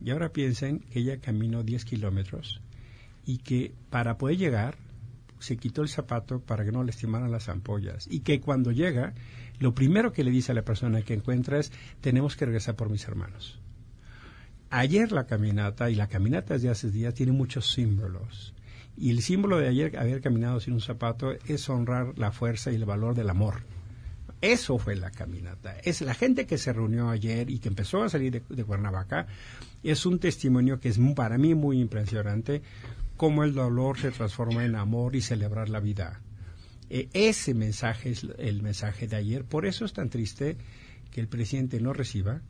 y 0.05 0.11
ahora 0.11 0.31
piensen 0.31 0.81
que 0.81 1.01
ella 1.01 1.19
caminó 1.19 1.63
10 1.63 1.85
kilómetros 1.85 2.61
y 3.27 3.39
que 3.39 3.73
para 3.91 4.17
poder 4.17 4.37
llegar 4.37 4.77
se 5.41 5.57
quitó 5.57 5.83
el 5.83 5.89
zapato 5.89 6.41
para 6.41 6.65
que 6.65 6.73
no 6.73 6.85
le 6.85 6.91
estimaran 6.91 7.31
las 7.31 7.49
ampollas 7.49 8.07
y 8.11 8.21
que 8.21 8.41
cuando 8.41 8.73
llega, 8.73 9.15
lo 9.59 9.75
primero 9.75 10.13
que 10.13 10.25
le 10.25 10.31
dice 10.31 10.53
a 10.53 10.55
la 10.55 10.65
persona 10.65 11.03
que 11.03 11.15
encuentra 11.15 11.59
es, 11.59 11.73
tenemos 12.01 12.37
que 12.37 12.47
regresar 12.47 12.77
por 12.77 12.91
mis 12.91 13.07
hermanos. 13.07 13.61
Ayer 14.71 15.13
la 15.13 15.27
caminata, 15.27 15.91
y 15.91 15.95
la 15.95 16.09
caminata 16.09 16.59
de 16.59 16.69
hace 16.69 16.91
días, 16.91 17.15
tiene 17.15 17.33
muchos 17.33 17.73
símbolos. 17.73 18.55
Y 18.97 19.11
el 19.11 19.23
símbolo 19.23 19.59
de 19.59 19.69
ayer, 19.69 19.97
haber 19.97 20.21
caminado 20.21 20.61
sin 20.61 20.75
un 20.75 20.81
zapato, 20.81 21.33
es 21.47 21.69
honrar 21.71 22.19
la 22.19 22.33
fuerza 22.33 22.71
y 22.71 22.75
el 22.75 22.85
valor 22.85 23.15
del 23.15 23.31
amor. 23.31 23.63
Eso 24.41 24.79
fue 24.79 24.95
la 24.95 25.11
caminata. 25.11 25.77
Es 25.83 26.01
la 26.01 26.15
gente 26.15 26.47
que 26.47 26.59
se 26.59 26.73
reunió 26.73 27.09
ayer 27.09 27.51
y 27.51 27.59
que 27.59 27.69
empezó 27.69 28.03
a 28.03 28.09
salir 28.09 28.33
de, 28.33 28.43
de 28.49 28.65
Cuernavaca. 28.65 29.27
Es 29.83 30.05
un 30.07 30.19
testimonio 30.19 30.79
que 30.79 30.91
es 30.91 30.99
para 31.17 31.39
mí 31.39 31.55
muy 31.55 31.81
impresionante 31.81 32.63
cómo 33.19 33.45
el 33.45 33.53
dolor 33.53 33.99
se 33.99 34.13
transforma 34.13 34.65
en 34.65 34.77
amor 34.77 35.17
y 35.17 35.21
celebrar 35.21 35.69
la 35.69 35.81
vida. 35.81 36.23
E, 36.89 37.09
ese 37.13 37.53
mensaje 37.53 38.13
es 38.13 38.25
el 38.39 38.63
mensaje 38.63 39.09
de 39.09 39.17
ayer. 39.17 39.45
Por 39.45 39.67
eso 39.67 39.85
es 39.85 39.93
tan 39.93 40.09
triste 40.09 40.57
que 41.11 41.21
el 41.21 41.29
presidente 41.29 41.81
no 41.81 41.93
reciba. 41.93 42.41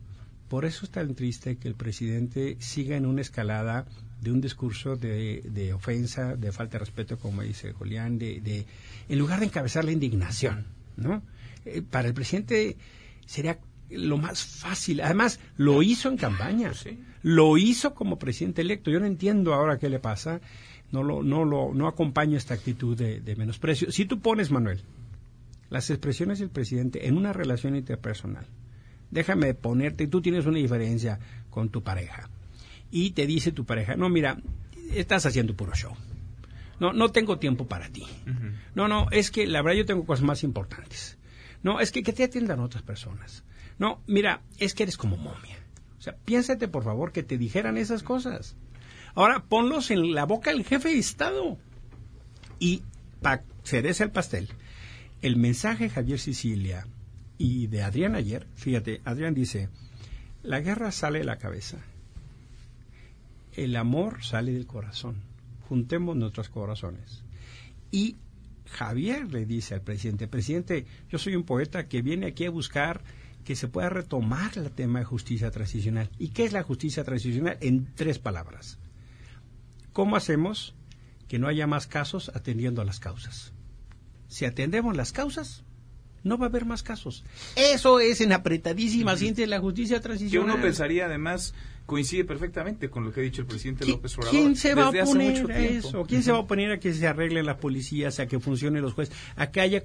Por 0.48 0.66
eso 0.66 0.84
es 0.84 0.90
tan 0.90 1.14
triste 1.14 1.56
que 1.56 1.68
el 1.68 1.74
presidente 1.74 2.56
siga 2.60 2.96
en 2.96 3.06
una 3.06 3.22
escalada 3.22 3.86
de 4.20 4.30
un 4.30 4.40
discurso 4.40 4.96
de, 4.96 5.72
ofensa, 5.74 6.36
de 6.36 6.52
falta 6.52 6.72
de 6.72 6.80
respeto, 6.80 7.18
como 7.18 7.42
dice 7.42 7.72
Julián, 7.72 8.18
de, 8.18 8.66
en 9.08 9.18
lugar 9.18 9.40
de 9.40 9.46
encabezar 9.46 9.84
la 9.84 9.92
indignación, 9.92 10.66
¿no? 10.96 11.22
Eh, 11.64 11.82
para 11.82 12.08
el 12.08 12.14
presidente 12.14 12.76
sería 13.26 13.58
lo 13.90 14.18
más 14.18 14.44
fácil. 14.44 15.00
Además, 15.00 15.40
lo 15.56 15.82
hizo 15.82 16.08
en 16.08 16.16
campaña. 16.16 16.72
Lo 17.22 17.56
hizo 17.56 17.94
como 17.94 18.18
presidente 18.18 18.62
electo. 18.62 18.90
Yo 18.90 19.00
no 19.00 19.06
entiendo 19.06 19.54
ahora 19.54 19.78
qué 19.78 19.88
le 19.88 19.98
pasa. 19.98 20.40
No 20.90 21.02
lo, 21.02 21.22
no 21.22 21.44
lo, 21.44 21.74
no 21.74 21.86
acompaña 21.86 22.36
esta 22.36 22.54
actitud 22.54 22.96
de, 22.96 23.36
menosprecio. 23.36 23.90
Si 23.90 24.04
tú 24.06 24.20
pones, 24.20 24.50
Manuel, 24.50 24.80
las 25.70 25.90
expresiones 25.90 26.38
del 26.38 26.50
presidente 26.50 27.06
en 27.06 27.16
una 27.16 27.32
relación 27.32 27.76
interpersonal, 27.76 28.46
déjame 29.10 29.52
ponerte, 29.54 30.06
tú 30.06 30.22
tienes 30.22 30.46
una 30.46 30.58
diferencia 30.58 31.18
con 31.50 31.68
tu 31.68 31.82
pareja. 31.82 32.30
Y 32.90 33.10
te 33.10 33.26
dice 33.26 33.52
tu 33.52 33.66
pareja, 33.66 33.96
no, 33.96 34.08
mira, 34.08 34.38
estás 34.94 35.26
haciendo 35.26 35.54
puro 35.54 35.74
show. 35.74 35.94
No, 36.80 36.92
no 36.92 37.10
tengo 37.10 37.38
tiempo 37.38 37.66
para 37.66 37.90
ti. 37.90 38.04
No, 38.74 38.88
no, 38.88 39.08
es 39.10 39.30
que 39.30 39.46
la 39.46 39.60
verdad 39.60 39.78
yo 39.78 39.86
tengo 39.86 40.06
cosas 40.06 40.24
más 40.24 40.42
importantes. 40.42 41.18
No, 41.62 41.80
es 41.80 41.90
que, 41.90 42.02
que 42.02 42.12
te 42.12 42.24
atiendan 42.24 42.60
otras 42.60 42.82
personas. 42.82 43.44
No, 43.78 44.02
mira, 44.06 44.42
es 44.58 44.74
que 44.74 44.82
eres 44.82 44.96
como 44.96 45.16
momia. 45.16 45.56
O 45.98 46.02
sea, 46.02 46.16
piénsate 46.24 46.68
por 46.68 46.84
favor 46.84 47.12
que 47.12 47.22
te 47.22 47.38
dijeran 47.38 47.76
esas 47.76 48.02
cosas. 48.02 48.56
Ahora 49.14 49.44
ponlos 49.48 49.90
en 49.90 50.14
la 50.14 50.24
boca 50.24 50.50
del 50.50 50.64
jefe 50.64 50.88
de 50.90 50.98
Estado. 50.98 51.58
Y 52.58 52.82
para 53.20 53.44
cereza 53.62 54.04
el 54.04 54.10
pastel, 54.10 54.48
el 55.22 55.36
mensaje 55.36 55.84
de 55.84 55.90
Javier 55.90 56.18
Sicilia 56.18 56.86
y 57.36 57.68
de 57.68 57.82
Adrián 57.82 58.14
ayer, 58.14 58.46
fíjate, 58.54 59.00
Adrián 59.04 59.34
dice, 59.34 59.68
la 60.42 60.60
guerra 60.60 60.90
sale 60.92 61.20
de 61.20 61.24
la 61.24 61.38
cabeza, 61.38 61.78
el 63.54 63.76
amor 63.76 64.24
sale 64.24 64.52
del 64.52 64.66
corazón, 64.66 65.16
juntemos 65.68 66.16
nuestros 66.16 66.48
corazones. 66.48 67.24
Y 67.90 68.16
Javier 68.66 69.32
le 69.32 69.46
dice 69.46 69.74
al 69.74 69.82
presidente, 69.82 70.28
presidente, 70.28 70.86
yo 71.10 71.18
soy 71.18 71.36
un 71.36 71.44
poeta 71.44 71.88
que 71.88 72.02
viene 72.02 72.26
aquí 72.26 72.44
a 72.44 72.50
buscar 72.50 73.02
que 73.48 73.56
se 73.56 73.66
pueda 73.66 73.88
retomar 73.88 74.58
el 74.58 74.70
tema 74.70 74.98
de 74.98 75.06
justicia 75.06 75.50
transicional. 75.50 76.10
¿Y 76.18 76.28
qué 76.28 76.44
es 76.44 76.52
la 76.52 76.62
justicia 76.62 77.02
transicional? 77.02 77.56
En 77.62 77.88
tres 77.94 78.18
palabras. 78.18 78.78
¿Cómo 79.94 80.16
hacemos 80.16 80.74
que 81.28 81.38
no 81.38 81.48
haya 81.48 81.66
más 81.66 81.86
casos 81.86 82.30
atendiendo 82.34 82.82
a 82.82 82.84
las 82.84 83.00
causas? 83.00 83.54
Si 84.28 84.44
atendemos 84.44 84.94
las 84.98 85.12
causas, 85.12 85.64
no 86.24 86.36
va 86.36 86.44
a 86.44 86.48
haber 86.50 86.66
más 86.66 86.82
casos. 86.82 87.24
Eso 87.56 88.00
es 88.00 88.20
en 88.20 88.34
apretadísima 88.34 89.16
ciencia 89.16 89.44
de 89.44 89.48
la 89.48 89.60
justicia 89.60 90.02
transicional. 90.02 90.46
Yo 90.46 90.54
uno 90.54 90.62
pensaría, 90.62 91.06
además, 91.06 91.54
coincide 91.86 92.26
perfectamente 92.26 92.90
con 92.90 93.06
lo 93.06 93.14
que 93.14 93.20
ha 93.20 93.22
dicho 93.22 93.40
el 93.40 93.46
presidente 93.46 93.86
López 93.86 94.14
Obrador. 94.18 94.38
¿Quién 94.38 94.56
se 94.56 94.74
va 94.74 94.88
a 94.88 94.92
poner 94.92 95.50
a 95.50 95.58
eso? 95.58 96.04
¿Quién 96.04 96.22
se 96.22 96.32
va 96.32 96.40
a 96.40 96.46
poner 96.46 96.72
a 96.72 96.80
que 96.80 96.92
se 96.92 97.06
arreglen 97.06 97.46
las 97.46 97.56
policías, 97.56 98.20
a 98.20 98.26
que 98.26 98.40
funcionen 98.40 98.82
los 98.82 98.92
jueces, 98.92 99.16
a 99.36 99.50
que 99.50 99.62
haya 99.62 99.84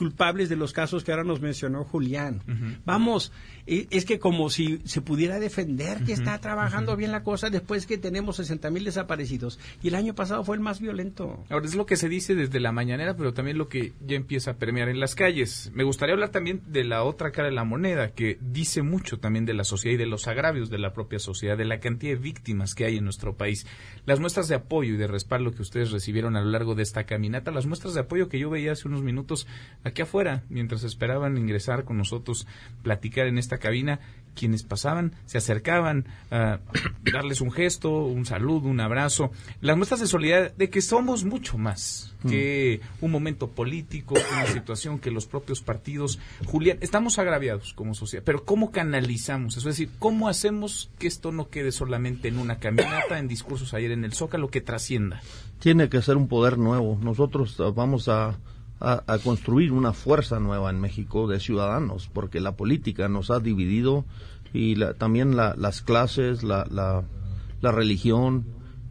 culpables 0.00 0.48
de 0.48 0.56
los 0.56 0.72
casos 0.72 1.04
que 1.04 1.10
ahora 1.10 1.24
nos 1.24 1.42
mencionó 1.42 1.84
Julián. 1.84 2.40
Vamos, 2.86 3.32
e, 3.66 3.86
es 3.90 4.06
que 4.06 4.18
como 4.18 4.48
si 4.48 4.80
se 4.86 5.02
pudiera 5.02 5.38
defender 5.38 6.04
que 6.04 6.14
está 6.14 6.38
trabajando 6.40 6.96
bien 6.96 7.12
la 7.12 7.22
cosa 7.22 7.50
después 7.50 7.84
que 7.84 7.98
tenemos 7.98 8.36
60 8.36 8.70
mil 8.70 8.82
desaparecidos. 8.82 9.58
Y 9.82 9.88
el 9.88 9.96
año 9.96 10.14
pasado 10.14 10.42
fue 10.42 10.56
el 10.56 10.62
más 10.62 10.80
violento. 10.80 11.44
Ahora 11.50 11.66
es 11.66 11.74
lo 11.74 11.84
que 11.84 11.96
se 11.96 12.08
dice 12.08 12.34
desde 12.34 12.60
la 12.60 12.72
mañanera, 12.72 13.14
pero 13.14 13.34
también 13.34 13.58
lo 13.58 13.68
que 13.68 13.92
ya 14.00 14.16
empieza 14.16 14.52
a 14.52 14.54
permear 14.54 14.88
en 14.88 15.00
las 15.00 15.14
calles. 15.14 15.70
Me 15.74 15.84
gustaría 15.84 16.14
hablar 16.14 16.30
también 16.30 16.62
de 16.66 16.84
la 16.84 17.02
otra 17.04 17.30
cara 17.30 17.50
de 17.50 17.54
la 17.54 17.64
moneda, 17.64 18.12
que 18.12 18.38
dice 18.40 18.80
mucho 18.80 19.18
también 19.18 19.44
de 19.44 19.52
la 19.52 19.64
sociedad 19.64 19.96
y 19.96 19.98
de 19.98 20.06
los 20.06 20.28
agravios 20.28 20.70
de 20.70 20.78
la 20.78 20.94
propia 20.94 21.18
sociedad, 21.18 21.58
de 21.58 21.66
la 21.66 21.78
cantidad 21.78 22.14
de 22.14 22.20
víctimas 22.20 22.74
que 22.74 22.86
hay 22.86 22.96
en 22.96 23.04
nuestro 23.04 23.36
país. 23.36 23.66
Las 24.06 24.18
muestras 24.18 24.48
de 24.48 24.54
apoyo 24.54 24.94
y 24.94 24.96
de 24.96 25.08
respaldo 25.08 25.52
que 25.52 25.60
ustedes 25.60 25.90
recibieron 25.90 26.36
a 26.36 26.40
lo 26.40 26.50
largo 26.50 26.74
de 26.74 26.84
esta 26.84 27.04
caminata, 27.04 27.50
las 27.50 27.66
muestras 27.66 27.92
de 27.92 28.00
apoyo 28.00 28.30
que 28.30 28.38
yo 28.38 28.48
veía 28.48 28.72
hace 28.72 28.88
unos 28.88 29.02
minutos 29.02 29.46
aquí 29.84 29.89
afuera, 29.98 30.44
mientras 30.48 30.84
esperaban 30.84 31.36
ingresar 31.36 31.84
con 31.84 31.98
nosotros, 31.98 32.46
platicar 32.82 33.26
en 33.26 33.38
esta 33.38 33.58
cabina, 33.58 34.00
quienes 34.34 34.62
pasaban 34.62 35.14
se 35.26 35.38
acercaban 35.38 36.06
a 36.30 36.60
darles 37.12 37.40
un 37.40 37.52
gesto, 37.52 38.04
un 38.04 38.24
saludo, 38.26 38.68
un 38.68 38.80
abrazo, 38.80 39.30
las 39.60 39.76
muestras 39.76 40.00
de 40.00 40.06
solidaridad 40.06 40.54
de 40.56 40.70
que 40.70 40.80
somos 40.80 41.24
mucho 41.24 41.58
más 41.58 42.14
que 42.28 42.80
mm. 42.82 43.04
un 43.04 43.10
momento 43.10 43.48
político, 43.48 44.14
una 44.32 44.46
situación 44.46 44.98
que 44.98 45.10
los 45.10 45.26
propios 45.26 45.62
partidos, 45.62 46.18
Julián, 46.46 46.78
estamos 46.80 47.18
agraviados 47.18 47.72
como 47.72 47.94
sociedad, 47.94 48.22
pero 48.24 48.44
¿cómo 48.44 48.70
canalizamos 48.70 49.56
eso? 49.56 49.68
Es 49.68 49.76
decir, 49.76 49.90
¿cómo 49.98 50.28
hacemos 50.28 50.90
que 50.98 51.06
esto 51.06 51.32
no 51.32 51.48
quede 51.48 51.72
solamente 51.72 52.28
en 52.28 52.38
una 52.38 52.58
caminata, 52.58 53.18
en 53.18 53.28
discursos 53.28 53.72
ayer 53.74 53.92
en 53.92 54.04
el 54.04 54.12
Zócalo, 54.12 54.48
que 54.48 54.60
trascienda? 54.60 55.22
Tiene 55.60 55.88
que 55.88 56.02
ser 56.02 56.16
un 56.16 56.28
poder 56.28 56.58
nuevo. 56.58 56.98
Nosotros 57.02 57.56
vamos 57.74 58.08
a 58.08 58.38
a, 58.80 59.18
construir 59.22 59.72
una 59.72 59.92
fuerza 59.92 60.40
nueva 60.40 60.70
en 60.70 60.80
México 60.80 61.28
de 61.28 61.38
ciudadanos, 61.38 62.08
porque 62.12 62.40
la 62.40 62.56
política 62.56 63.08
nos 63.08 63.30
ha 63.30 63.38
dividido 63.38 64.06
y 64.54 64.76
también 64.98 65.36
las 65.36 65.82
clases, 65.82 66.42
la, 66.42 66.66
la, 66.70 67.72
religión 67.72 68.46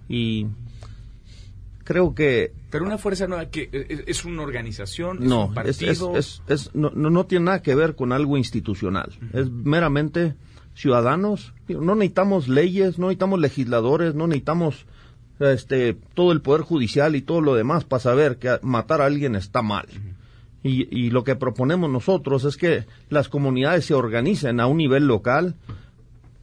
y 0.07 0.45
creo 1.83 2.13
que 2.13 2.53
pero 2.69 2.85
una 2.85 2.99
fuerza 2.99 3.25
nueva 3.27 3.47
que 3.47 3.63
eh, 3.63 3.69
eh, 3.73 4.03
es 4.05 4.23
una 4.23 4.43
organización 4.43 5.17
no 5.21 5.47
un 5.47 5.53
partido 5.55 6.15
es, 6.15 6.43
es, 6.47 6.75
no, 6.75 6.91
no, 6.91 7.25
tiene 7.25 7.45
nada 7.45 7.61
que 7.63 7.73
ver 7.73 7.95
con 7.95 8.11
algo 8.11 8.37
institucional. 8.37 9.11
Es 9.33 9.49
meramente 9.49 10.35
ciudadanos. 10.75 11.53
No 11.67 11.95
necesitamos 11.95 12.47
leyes 12.47 12.99
no 12.99 13.07
necesitamos 13.07 13.39
legisladores 13.39 14.13
no 14.13 14.27
necesitamos 14.27 14.85
este, 15.39 15.95
todo 16.13 16.31
el 16.31 16.41
poder 16.41 16.61
judicial 16.61 17.15
y 17.15 17.21
todo 17.21 17.41
lo 17.41 17.55
demás 17.55 17.83
para 17.83 18.01
saber 18.01 18.37
que 18.37 18.59
matar 18.61 19.01
a 19.01 19.05
alguien 19.05 19.35
está 19.35 19.61
mal. 19.61 19.87
y, 20.63 20.87
y, 20.97 21.09
lo 21.09 21.23
que 21.23 21.35
proponemos 21.35 21.89
nosotros 21.89 22.43
es 22.43 22.57
que 22.57 22.85
las 23.09 23.29
comunidades 23.29 23.85
se 23.85 23.93
organicen 23.93 24.59
a 24.59 24.67
un 24.67 24.77
nivel 24.77 25.07
local 25.07 25.55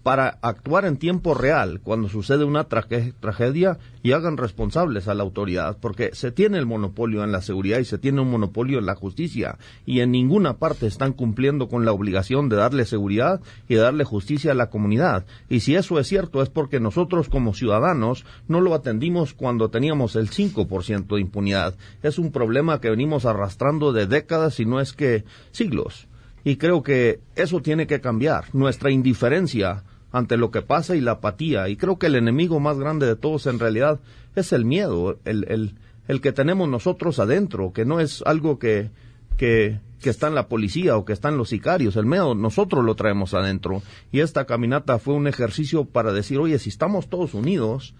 para 0.07 0.39
actuar 0.41 0.85
en 0.85 0.99
tiempo 0.99 1.35
real 1.35 1.81
cuando 1.83 2.09
sucede 2.09 2.45
una 2.45 2.69
tragedia 2.69 3.79
y 4.05 4.13
hagan 4.13 4.37
responsables 4.37 5.09
a 5.09 5.15
la 5.15 5.25
autoridad, 5.25 5.79
porque 5.81 6.11
se 6.13 6.31
tiene 6.31 6.59
el 6.59 6.65
monopolio 6.65 7.25
en 7.25 7.33
la 7.33 7.43
seguridad 7.43 7.81
y 7.81 7.85
se 7.85 7.99
tiene 7.99 8.21
un 8.21 8.31
monopolio 8.31 8.79
en 8.79 8.87
la 8.87 8.95
justicia, 8.95 9.59
y 9.85 9.99
en 9.99 10.13
ninguna 10.13 10.59
parte 10.59 10.87
están 10.87 11.13
cumpliendo 11.13 11.67
con 11.67 11.85
la 11.85 11.91
obligación 11.91 12.49
de 12.49 12.55
darle 12.55 12.85
seguridad 12.85 13.41
y 13.69 13.75
darle 13.75 14.05
justicia 14.05 14.53
a 14.53 14.55
la 14.55 14.71
comunidad. 14.71 15.27
Y 15.49 15.59
si 15.59 15.75
eso 15.75 15.99
es 15.99 16.07
cierto 16.07 16.41
es 16.41 16.51
porque 16.51 16.79
nosotros 16.79 17.29
como 17.29 17.53
ciudadanos 17.53 18.25
no 18.47 18.61
lo 18.61 18.75
atendimos 18.75 19.35
cuando 19.35 19.71
teníamos 19.71 20.15
el 20.15 20.31
5% 20.31 21.17
de 21.17 21.21
impunidad. 21.21 21.75
Es 22.05 22.21
un 22.21 22.31
problema 22.31 22.81
que 22.81 22.91
venimos 22.91 23.27
arrastrando 23.27 23.93
de 23.93 24.07
décadas 24.07 24.61
y 24.61 24.67
no 24.67 24.79
es 24.79 24.93
que 24.93 25.25
siglos. 25.51 26.07
Y 26.45 26.59
creo 26.59 26.85
que 26.85 27.19
eso 27.35 27.61
tiene 27.61 27.89
que 27.89 28.01
cambiar. 28.01 28.45
Nuestra 28.55 28.93
indiferencia 28.93 29.83
ante 30.17 30.39
lo 30.39 30.51
que 30.51 30.63
pasa 30.63 30.97
y 30.97 31.03
la 31.03 31.13
apatía. 31.13 31.69
Y 31.69 31.77
creo 31.77 31.99
que 31.99 32.07
el 32.07 32.15
enemigo 32.15 32.59
más 32.59 32.79
grande 32.79 33.07
de 33.07 33.17
todos 33.17 33.47
en 33.47 33.59
realidad 33.59 34.01
es 34.35 34.53
el 34.55 34.65
miedo, 34.65 35.19
el, 35.27 35.45
el, 35.49 35.75
el 36.09 36.21
que 36.23 36.33
tenemos 36.33 36.71
nosotros 36.71 37.19
adentro, 37.19 37.75
que 37.75 37.85
no 37.85 38.01
es 38.01 38.23
algo 38.25 38.59
que, 38.59 38.89
que, 39.37 39.79
que 40.01 40.09
está 40.09 40.29
en 40.29 40.35
la 40.35 40.49
policía 40.49 40.97
o 40.97 41.05
que 41.05 41.13
está 41.13 41.29
en 41.29 41.37
los 41.37 41.51
sicarios. 41.51 41.97
El 41.97 42.07
miedo 42.07 42.35
nosotros 42.35 42.83
lo 42.83 42.95
traemos 42.95 43.35
adentro. 43.35 43.83
Y 44.11 44.21
esta 44.21 44.47
caminata 44.47 44.99
fue 44.99 45.13
un 45.13 45.27
ejercicio 45.27 45.85
para 45.85 46.15
decir, 46.15 46.39
oye, 46.39 46.59
si 46.59 46.71
estamos 46.71 47.09
todos 47.11 47.35
unidos, 47.35 47.95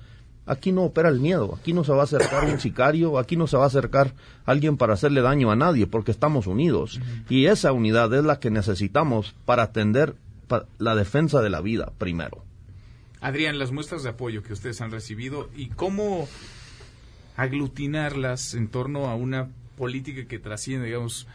aquí 0.47 0.73
no 0.73 0.85
opera 0.85 1.11
el 1.11 1.21
miedo, 1.21 1.55
aquí 1.61 1.75
no 1.75 1.85
se 1.85 1.93
va 1.93 2.01
a 2.01 2.05
acercar 2.05 2.47
un 2.47 2.61
sicario, 2.61 3.19
aquí 3.19 3.37
no 3.37 3.47
se 3.47 3.59
va 3.59 3.65
a 3.65 3.67
acercar 3.67 4.15
alguien 4.47 4.79
para 4.79 4.95
hacerle 4.95 5.21
daño 5.21 5.51
a 5.51 5.57
nadie, 5.57 5.87
porque 5.87 6.13
estamos 6.13 6.47
unidos. 6.47 6.99
Y 7.29 7.45
esa 7.45 7.73
unidad 7.73 8.15
es 8.15 8.25
la 8.25 8.39
que 8.41 8.51
necesitamos 8.51 9.35
para 9.45 9.65
atender 9.65 10.15
la 10.79 10.95
defensa 10.95 11.41
de 11.41 11.51
la 11.51 11.61
vida 11.61 11.93
primero. 11.99 12.45
Adrián, 13.21 13.59
las 13.59 13.73
muestras 13.73 14.03
de 14.03 14.11
apoyo 14.11 14.43
que 14.43 14.53
ustedes 14.53 14.81
han 14.81 14.91
recibido 14.91 15.49
y 15.57 15.69
cómo 15.69 16.29
aglutinarlas 17.37 18.55
en 18.55 18.69
torno 18.69 19.07
a 19.07 19.15
una 19.15 19.49
política 19.77 20.27
que 20.27 20.39
trasciende, 20.39 20.87
digamos, 20.87 21.27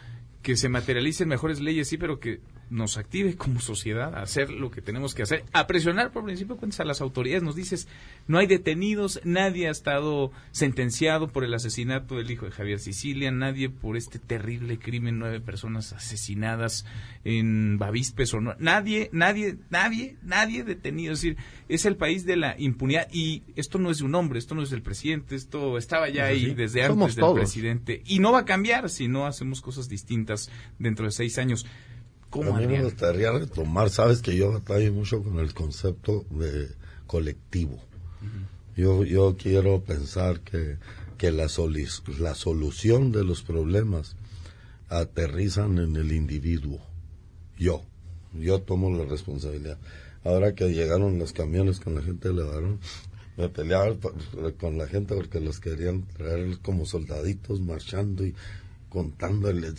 que 0.42 0.56
se 0.56 0.68
materialicen 0.68 1.28
mejores 1.28 1.60
leyes, 1.60 1.88
sí, 1.88 1.96
pero 1.96 2.18
que 2.18 2.40
nos 2.72 2.96
active 2.96 3.36
como 3.36 3.60
sociedad 3.60 4.14
a 4.14 4.22
hacer 4.22 4.50
lo 4.50 4.70
que 4.70 4.80
tenemos 4.80 5.14
que 5.14 5.22
hacer, 5.22 5.44
a 5.52 5.66
presionar 5.66 6.10
por 6.10 6.24
principio 6.24 6.56
cuentas 6.56 6.80
a 6.80 6.84
las 6.84 7.00
autoridades. 7.00 7.42
Nos 7.42 7.54
dices, 7.54 7.86
no 8.26 8.38
hay 8.38 8.46
detenidos, 8.46 9.20
nadie 9.24 9.68
ha 9.68 9.70
estado 9.70 10.32
sentenciado 10.52 11.28
por 11.28 11.44
el 11.44 11.52
asesinato 11.52 12.16
del 12.16 12.30
hijo 12.30 12.46
de 12.46 12.52
Javier 12.52 12.78
Sicilia, 12.78 13.30
nadie 13.30 13.68
por 13.68 13.96
este 13.96 14.18
terrible 14.18 14.78
crimen, 14.78 15.18
nueve 15.18 15.40
personas 15.40 15.92
asesinadas 15.92 16.86
en 17.24 17.78
Bavispes 17.78 18.32
o 18.34 18.40
no, 18.40 18.54
nadie, 18.58 19.10
nadie, 19.12 19.58
nadie, 19.68 20.16
nadie 20.22 20.64
detenido. 20.64 21.12
Es 21.12 21.20
decir, 21.20 21.36
es 21.68 21.84
el 21.84 21.96
país 21.96 22.24
de 22.24 22.36
la 22.36 22.58
impunidad 22.58 23.06
y 23.12 23.42
esto 23.54 23.78
no 23.78 23.90
es 23.90 23.98
de 23.98 24.04
un 24.04 24.14
hombre, 24.14 24.38
esto 24.38 24.54
no 24.54 24.62
es 24.62 24.70
del 24.70 24.82
presidente, 24.82 25.34
esto 25.34 25.76
estaba 25.76 26.08
ya 26.08 26.24
ahí 26.24 26.54
desde 26.54 26.84
antes 26.84 27.16
del 27.16 27.34
presidente 27.34 28.02
y 28.06 28.18
no 28.18 28.32
va 28.32 28.40
a 28.40 28.44
cambiar 28.46 28.88
si 28.88 29.08
no 29.08 29.26
hacemos 29.26 29.60
cosas 29.60 29.90
distintas 29.90 30.50
dentro 30.78 31.04
de 31.04 31.12
seis 31.12 31.36
años. 31.36 31.66
A 32.34 32.52
mí 32.52 32.66
me 32.66 32.82
gustaría 32.82 33.30
retomar, 33.30 33.90
sabes 33.90 34.22
que 34.22 34.34
yo 34.34 34.52
batallo 34.52 34.92
mucho 34.92 35.22
con 35.22 35.38
el 35.38 35.52
concepto 35.52 36.24
de 36.30 36.68
colectivo. 37.06 37.78
yo, 38.74 39.04
yo 39.04 39.36
quiero 39.36 39.82
pensar 39.82 40.40
que, 40.40 40.78
que 41.18 41.30
la, 41.30 41.48
la 42.18 42.34
solución 42.34 43.12
de 43.12 43.24
los 43.24 43.42
problemas 43.42 44.16
aterrizan 44.88 45.78
en 45.78 45.96
el 45.96 46.12
individuo. 46.12 46.80
Yo, 47.58 47.82
yo 48.32 48.60
tomo 48.62 48.90
la 48.96 49.04
responsabilidad. 49.04 49.78
Ahora 50.24 50.54
que 50.54 50.72
llegaron 50.72 51.18
los 51.18 51.32
camiones 51.32 51.80
con 51.80 51.94
la 51.94 52.02
gente 52.02 52.28
de 52.28 52.34
Levarón, 52.34 52.78
me 53.36 53.48
peleaba 53.48 53.94
con 54.58 54.78
la 54.78 54.86
gente 54.86 55.14
porque 55.14 55.40
los 55.40 55.60
querían 55.60 56.02
traer 56.16 56.58
como 56.60 56.86
soldaditos 56.86 57.60
marchando 57.60 58.24
y 58.24 58.34
contándoles, 58.92 59.74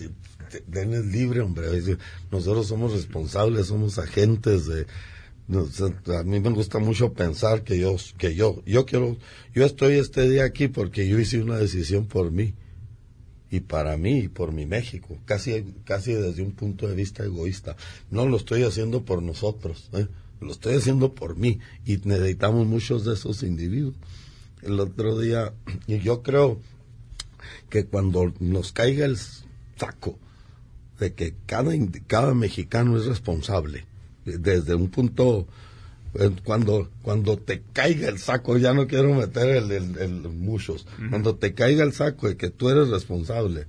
denles 0.65 1.05
libre, 1.05 1.41
hombre. 1.41 1.67
Nosotros 2.31 2.65
somos 2.65 2.93
responsables, 2.93 3.67
somos 3.67 3.99
agentes 3.99 4.65
de... 4.65 4.87
a 6.17 6.23
mí 6.23 6.39
me 6.39 6.49
gusta 6.49 6.79
mucho 6.79 7.13
pensar 7.13 7.63
que 7.63 7.77
yo, 7.77 7.95
que 8.17 8.33
yo, 8.33 8.63
yo 8.65 8.87
quiero, 8.87 9.15
yo 9.53 9.65
estoy 9.65 9.99
este 9.99 10.27
día 10.27 10.45
aquí 10.45 10.67
porque 10.67 11.07
yo 11.07 11.19
hice 11.19 11.43
una 11.43 11.57
decisión 11.59 12.07
por 12.07 12.31
mí 12.31 12.55
y 13.51 13.59
para 13.59 13.97
mí 13.97 14.17
y 14.17 14.27
por 14.29 14.51
mi 14.51 14.65
México, 14.65 15.19
casi, 15.25 15.63
casi 15.85 16.13
desde 16.13 16.41
un 16.41 16.53
punto 16.53 16.87
de 16.87 16.95
vista 16.95 17.23
egoísta. 17.23 17.75
No 18.09 18.25
lo 18.25 18.37
estoy 18.37 18.63
haciendo 18.63 19.05
por 19.05 19.21
nosotros, 19.21 19.91
¿eh? 19.93 20.07
lo 20.41 20.51
estoy 20.51 20.73
haciendo 20.73 21.13
por 21.13 21.37
mí 21.37 21.59
y 21.85 21.97
necesitamos 21.97 22.65
muchos 22.65 23.05
de 23.05 23.13
esos 23.13 23.43
individuos. 23.43 23.93
El 24.63 24.79
otro 24.79 25.19
día, 25.19 25.53
y 25.85 25.99
yo 25.99 26.23
creo 26.23 26.59
que 27.69 27.85
cuando 27.85 28.33
nos 28.39 28.71
caiga 28.71 29.05
el 29.05 29.17
saco 29.77 30.17
de 30.99 31.13
que 31.13 31.33
cada, 31.45 31.71
cada 32.07 32.33
mexicano 32.33 32.97
es 32.97 33.05
responsable, 33.05 33.85
desde 34.25 34.75
un 34.75 34.89
punto, 34.89 35.47
eh, 36.13 36.31
cuando, 36.43 36.89
cuando 37.01 37.37
te 37.37 37.61
caiga 37.73 38.07
el 38.09 38.19
saco, 38.19 38.57
ya 38.57 38.73
no 38.73 38.87
quiero 38.87 39.13
meter 39.13 39.55
el, 39.55 39.71
el, 39.71 40.11
muchos, 40.29 40.85
cuando 41.09 41.35
te 41.35 41.53
caiga 41.53 41.83
el 41.83 41.93
saco 41.93 42.27
de 42.27 42.37
que 42.37 42.49
tú 42.49 42.69
eres 42.69 42.89
responsable, 42.89 43.65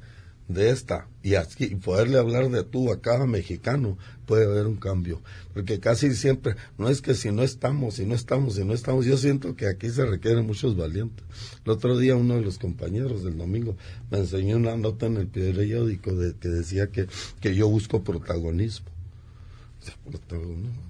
de 0.48 0.70
esta 0.70 1.08
y, 1.22 1.36
así, 1.36 1.74
poderle 1.76 2.18
hablar 2.18 2.50
de 2.50 2.64
tú 2.64 2.92
a 2.92 3.00
cada 3.00 3.26
mexicano, 3.26 3.96
puede 4.26 4.44
haber 4.44 4.66
un 4.66 4.76
cambio. 4.76 5.22
Porque 5.54 5.80
casi 5.80 6.14
siempre, 6.14 6.56
no 6.76 6.88
es 6.88 7.00
que 7.00 7.14
si 7.14 7.32
no 7.32 7.42
estamos, 7.42 7.94
si 7.94 8.04
no 8.04 8.14
estamos, 8.14 8.56
si 8.56 8.64
no 8.64 8.74
estamos, 8.74 9.06
yo 9.06 9.16
siento 9.16 9.56
que 9.56 9.68
aquí 9.68 9.88
se 9.88 10.04
requieren 10.04 10.46
muchos 10.46 10.76
valientes. 10.76 11.24
El 11.64 11.72
otro 11.72 11.96
día 11.96 12.16
uno 12.16 12.34
de 12.34 12.42
los 12.42 12.58
compañeros 12.58 13.24
del 13.24 13.38
domingo 13.38 13.76
me 14.10 14.18
enseñó 14.18 14.56
una 14.56 14.76
nota 14.76 15.06
en 15.06 15.16
el 15.16 15.28
periódico 15.28 16.14
de, 16.14 16.34
que 16.34 16.48
decía 16.48 16.88
que, 16.88 17.06
que 17.40 17.54
yo 17.54 17.68
busco 17.68 18.04
protagonismo. 18.04 18.88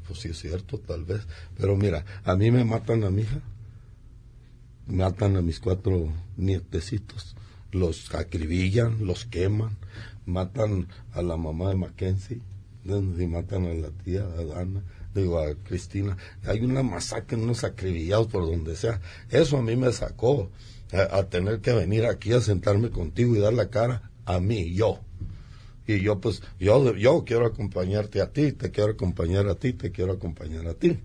Pues 0.07 0.21
sí 0.21 0.29
es 0.29 0.39
cierto, 0.39 0.79
tal 0.79 1.05
vez. 1.05 1.23
Pero 1.57 1.77
mira, 1.77 2.05
a 2.25 2.37
mí 2.37 2.51
me 2.51 2.65
matan 2.65 3.05
a 3.05 3.11
mi 3.11 3.23
hija, 3.23 3.41
matan 4.87 5.37
a 5.37 5.43
mis 5.43 5.61
cuatro 5.61 6.13
nietecitos 6.37 7.37
los 7.75 8.15
acribillan, 8.15 9.05
los 9.05 9.25
queman, 9.25 9.77
matan 10.27 10.89
a 11.13 11.23
la 11.23 11.37
mamá 11.37 11.71
de 11.71 11.77
Mackenzie, 11.77 12.41
y 12.85 13.27
matan 13.27 13.67
a 13.67 13.75
la 13.75 13.91
tía 13.91 14.23
Adana, 14.23 14.83
digo 15.15 15.39
a 15.39 15.55
Cristina. 15.55 16.17
Hay 16.47 16.61
una 16.61 16.83
masacre, 16.83 17.37
unos 17.37 17.65
acribillados 17.65 18.29
por 18.29 18.47
donde 18.47 18.77
sea. 18.77 19.01
Eso 19.31 19.57
a 19.59 19.63
mí 19.63 19.75
me 19.75 19.91
sacó 19.93 20.51
a, 20.93 21.25
tener 21.25 21.61
que 21.61 21.73
venir 21.73 22.07
aquí 22.07 22.33
a 22.33 22.41
sentarme 22.41 22.91
contigo 22.91 23.35
y 23.35 23.41
dar 23.41 23.55
la 23.55 23.71
cara 23.71 24.11
a 24.27 24.39
mí, 24.39 24.75
yo. 24.75 25.01
Y 25.87 26.01
yo 26.01 26.21
pues, 26.21 26.43
yo, 26.61 26.95
yo 26.95 27.25
quiero 27.25 27.47
acompañarte 27.47 28.21
a 28.21 28.31
ti, 28.31 28.53
te 28.53 28.71
quiero 28.71 28.93
acompañar 28.93 29.49
a 29.49 29.55
ti, 29.55 29.73
te 29.73 29.91
quiero 29.91 30.13
acompañar 30.13 30.67
a 30.67 30.75
ti. 30.75 30.99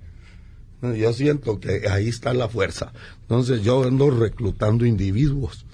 Yo 0.82 1.12
siento 1.12 1.60
que 1.60 1.90
ahí 1.90 2.08
está 2.08 2.34
la 2.34 2.48
fuerza. 2.48 2.94
Entonces 3.22 3.64
yo 3.64 3.84
ando 3.84 4.12
reclutando 4.12 4.86
individuos 4.86 5.66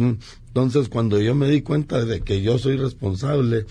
entonces, 0.00 0.88
cuando 0.88 1.20
yo 1.20 1.34
me 1.34 1.48
di 1.48 1.60
cuenta 1.60 2.04
de 2.04 2.22
que 2.22 2.40
yo 2.40 2.58
soy 2.58 2.76
responsable, 2.76 3.66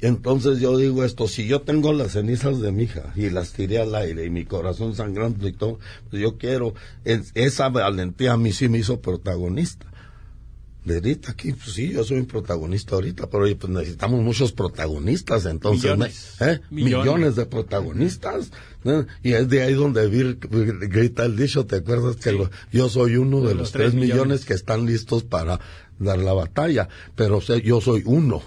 entonces 0.00 0.60
yo 0.60 0.76
digo 0.76 1.04
esto, 1.04 1.28
si 1.28 1.46
yo 1.46 1.62
tengo 1.62 1.92
las 1.92 2.12
cenizas 2.12 2.60
de 2.60 2.72
mi 2.72 2.84
hija 2.84 3.12
y 3.16 3.30
las 3.30 3.52
tiré 3.52 3.78
al 3.78 3.94
aire 3.94 4.24
y 4.24 4.30
mi 4.30 4.44
corazón 4.44 4.94
sangrando 4.94 5.46
y 5.48 5.52
todo, 5.52 5.78
pues 6.10 6.22
yo 6.22 6.38
quiero, 6.38 6.74
esa 7.04 7.68
valentía 7.68 8.32
a 8.32 8.36
mí 8.36 8.52
sí 8.52 8.68
me 8.68 8.78
hizo 8.78 9.00
protagonista. 9.00 9.86
De 10.88 10.94
ahorita 10.94 11.32
aquí, 11.32 11.52
pues 11.52 11.72
sí, 11.72 11.92
yo 11.92 12.02
soy 12.02 12.18
un 12.18 12.26
protagonista 12.26 12.94
ahorita, 12.94 13.28
pero 13.28 13.44
pues 13.56 13.72
necesitamos 13.72 14.22
muchos 14.22 14.52
protagonistas, 14.52 15.44
entonces, 15.44 16.40
¿eh? 16.40 16.60
millones. 16.70 17.36
de 17.36 17.44
protagonistas. 17.46 18.50
Y 19.22 19.34
es 19.34 19.48
de 19.48 19.62
ahí 19.62 19.74
donde 19.74 20.06
vir, 20.08 20.38
grita 20.40 21.26
el 21.26 21.36
dicho, 21.36 21.66
¿te 21.66 21.76
acuerdas 21.76 22.16
que 22.16 22.48
yo 22.72 22.88
soy 22.88 23.16
uno 23.16 23.42
de, 23.42 23.54
los, 23.54 23.70
tres 23.70 23.92
millones. 23.92 24.46
que 24.46 24.54
están 24.54 24.86
listos 24.86 25.24
para 25.24 25.60
dar 25.98 26.18
la 26.18 26.32
batalla? 26.32 26.88
Pero 27.14 27.40
yo 27.40 27.80
soy 27.82 28.02
uno 28.06 28.42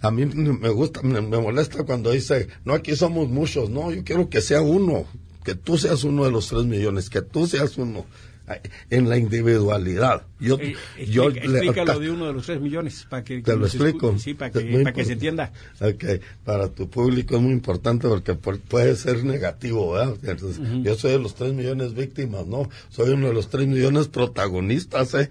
a 0.00 0.10
mí 0.10 0.26
me 0.26 0.68
gusta, 0.68 1.02
me, 1.02 1.20
molesta 1.20 1.84
cuando 1.84 2.10
dice, 2.10 2.48
no, 2.64 2.74
aquí 2.74 2.96
somos 2.96 3.28
muchos, 3.28 3.70
no, 3.70 3.90
yo 3.92 4.04
quiero 4.04 4.28
que 4.28 4.40
sea 4.40 4.60
uno, 4.60 5.06
que 5.44 5.54
tú 5.54 5.78
seas 5.78 6.04
uno 6.04 6.24
de 6.24 6.30
los 6.30 6.48
tres 6.48 6.64
millones, 6.64 7.08
que 7.08 7.22
tú 7.22 7.46
seas 7.46 7.78
uno 7.78 8.04
en 8.90 9.08
la 9.08 9.16
individualidad. 9.16 10.22
Yo, 10.38 10.58
eh, 10.60 10.76
yo 11.08 11.30
explícalo 11.30 11.98
de 12.00 12.10
uno 12.10 12.26
de 12.26 12.32
los 12.32 12.46
tres 12.46 12.60
millones 12.60 13.06
para 13.08 13.24
que, 13.24 13.42
te 13.42 13.56
lo 13.56 13.66
explico. 13.66 14.18
sí, 14.18 14.34
para 14.34 14.50
que, 14.50 14.82
para 14.82 14.92
que 14.92 15.04
se 15.04 15.14
entienda. 15.14 15.52
Okay. 15.80 16.20
Para 16.44 16.68
tu 16.68 16.88
público 16.88 17.36
es 17.36 17.42
muy 17.42 17.52
importante 17.52 18.08
porque 18.08 18.34
puede 18.34 18.96
ser 18.96 19.24
negativo, 19.24 19.92
¿verdad? 19.92 20.16
Yo 20.82 20.94
soy 20.94 21.12
de 21.12 21.18
los 21.18 21.34
tres 21.34 21.52
millones 21.52 21.94
víctimas, 21.94 22.46
no, 22.46 22.68
soy 22.88 23.10
uno 23.10 23.28
de 23.28 23.34
los 23.34 23.48
tres 23.48 23.66
millones 23.66 24.08
protagonistas, 24.08 25.14
¿eh? 25.14 25.30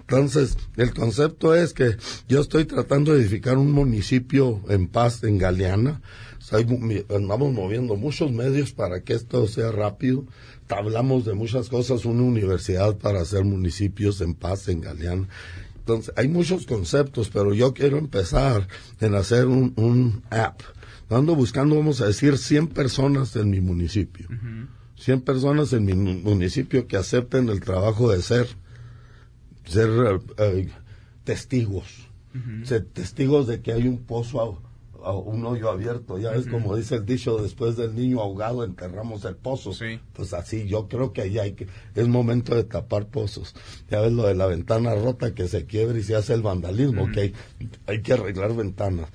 Entonces, 0.00 0.56
el 0.78 0.94
concepto 0.94 1.54
es 1.54 1.74
que 1.74 1.96
yo 2.28 2.40
estoy 2.40 2.64
tratando 2.64 3.12
de 3.12 3.20
edificar 3.20 3.58
un 3.58 3.70
municipio 3.72 4.62
en 4.70 4.88
paz 4.88 5.22
en 5.22 5.36
Galeana. 5.36 6.00
Andamos 6.52 7.52
moviendo 7.52 7.96
muchos 7.96 8.32
medios 8.32 8.72
para 8.72 9.02
que 9.02 9.14
esto 9.14 9.46
sea 9.46 9.70
rápido. 9.70 10.24
Hablamos 10.68 11.24
de 11.24 11.34
muchas 11.34 11.68
cosas, 11.68 12.04
una 12.04 12.22
universidad 12.22 12.96
para 12.98 13.20
hacer 13.20 13.44
municipios 13.44 14.20
en 14.20 14.34
paz 14.34 14.68
en 14.68 14.80
Galeana. 14.80 15.28
Entonces, 15.78 16.12
hay 16.16 16.28
muchos 16.28 16.66
conceptos, 16.66 17.30
pero 17.30 17.54
yo 17.54 17.72
quiero 17.72 17.96
empezar 17.96 18.68
en 19.00 19.14
hacer 19.14 19.46
un, 19.46 20.22
app. 20.30 20.60
Ando 21.08 21.34
buscando, 21.34 21.76
vamos 21.76 22.02
a 22.02 22.06
decir, 22.06 22.36
100 22.36 22.68
personas 22.68 23.34
en 23.36 23.48
mi 23.48 23.60
municipio. 23.60 24.28
100 24.96 25.22
personas 25.22 25.72
en 25.72 25.86
mi 25.86 25.94
municipio 25.94 26.86
que 26.86 26.98
acepten 26.98 27.48
el 27.48 27.60
trabajo 27.60 28.10
de 28.10 28.20
ser 28.20 28.48
ser 29.68 30.20
eh, 30.38 30.68
testigos, 31.24 32.08
ser 32.64 32.84
testigos 32.84 33.46
de 33.46 33.60
que 33.60 33.72
hay 33.72 33.86
un 33.86 33.98
pozo, 33.98 34.62
un 35.02 35.44
hoyo 35.46 35.70
abierto. 35.70 36.18
Ya 36.18 36.32
es 36.32 36.46
como 36.46 36.76
dice 36.76 36.96
el 36.96 37.06
dicho, 37.06 37.38
después 37.38 37.76
del 37.76 37.94
niño 37.94 38.20
ahogado 38.20 38.64
enterramos 38.64 39.24
el 39.24 39.36
pozo. 39.36 39.72
Pues 40.12 40.32
así, 40.32 40.66
yo 40.66 40.88
creo 40.88 41.12
que 41.12 41.22
ahí 41.22 41.38
hay 41.38 41.52
que, 41.52 41.66
es 41.94 42.08
momento 42.08 42.54
de 42.54 42.64
tapar 42.64 43.06
pozos. 43.06 43.54
Ya 43.90 44.00
ves 44.00 44.12
lo 44.12 44.26
de 44.26 44.34
la 44.34 44.46
ventana 44.46 44.94
rota 44.94 45.34
que 45.34 45.48
se 45.48 45.66
quiebra 45.66 45.98
y 45.98 46.02
se 46.02 46.14
hace 46.14 46.34
el 46.34 46.42
vandalismo, 46.42 47.10
que 47.12 47.20
hay, 47.20 47.34
hay 47.86 48.02
que 48.02 48.12
arreglar 48.12 48.54
ventanas. 48.54 49.10